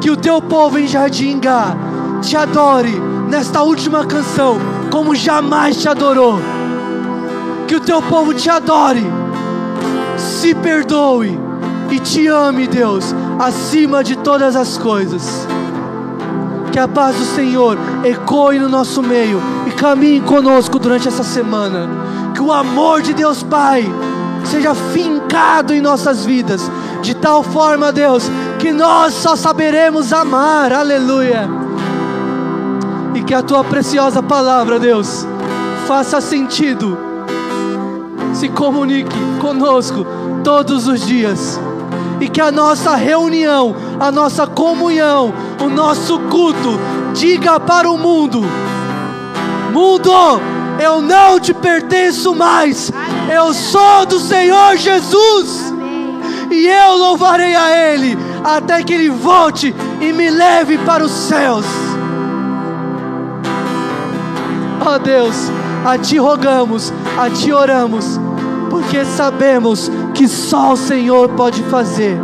[0.01, 1.77] Que o teu povo em Jardim Gá
[2.23, 4.59] te adore nesta última canção
[4.93, 6.39] como jamais te adorou.
[7.67, 9.05] Que o teu povo te adore,
[10.17, 11.37] se perdoe
[11.91, 15.49] e te ame, Deus, acima de todas as coisas.
[16.73, 21.89] Que a paz do Senhor ecoe no nosso meio e caminhe conosco durante essa semana.
[22.35, 23.85] Que o amor de Deus Pai
[24.45, 26.71] seja fincado em nossas vidas,
[27.03, 30.73] de tal forma, Deus, que nós só saberemos amar.
[30.73, 31.69] Aleluia
[33.15, 35.27] e que a tua preciosa palavra, Deus,
[35.87, 36.97] faça sentido,
[38.33, 40.07] se comunique conosco
[40.45, 41.61] todos os dias
[42.21, 46.79] e que a nossa reunião, a nossa comunhão, o nosso culto
[47.15, 48.43] diga para o mundo:
[49.73, 50.13] Mundo,
[50.81, 52.93] eu não te pertenço mais,
[53.33, 55.73] eu sou do Senhor Jesus
[56.51, 61.67] e eu louvarei a Ele até que Ele volte e me leve para os céus.
[64.85, 65.51] Ó oh Deus,
[65.85, 68.19] a Ti rogamos, a Ti oramos,
[68.71, 72.19] porque sabemos que só o Senhor pode fazer.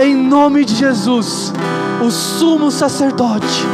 [0.00, 1.52] Em nome de Jesus,
[2.04, 3.64] o sumo sacerdote,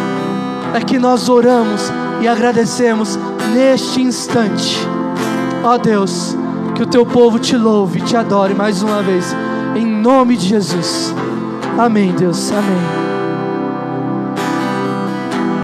[0.73, 3.19] é que nós oramos e agradecemos
[3.53, 4.79] neste instante.
[5.65, 6.37] Ó Deus,
[6.75, 9.35] que o teu povo te louve te adore mais uma vez,
[9.77, 11.13] em nome de Jesus.
[11.79, 12.53] Amém, Deus.
[12.53, 13.12] Amém.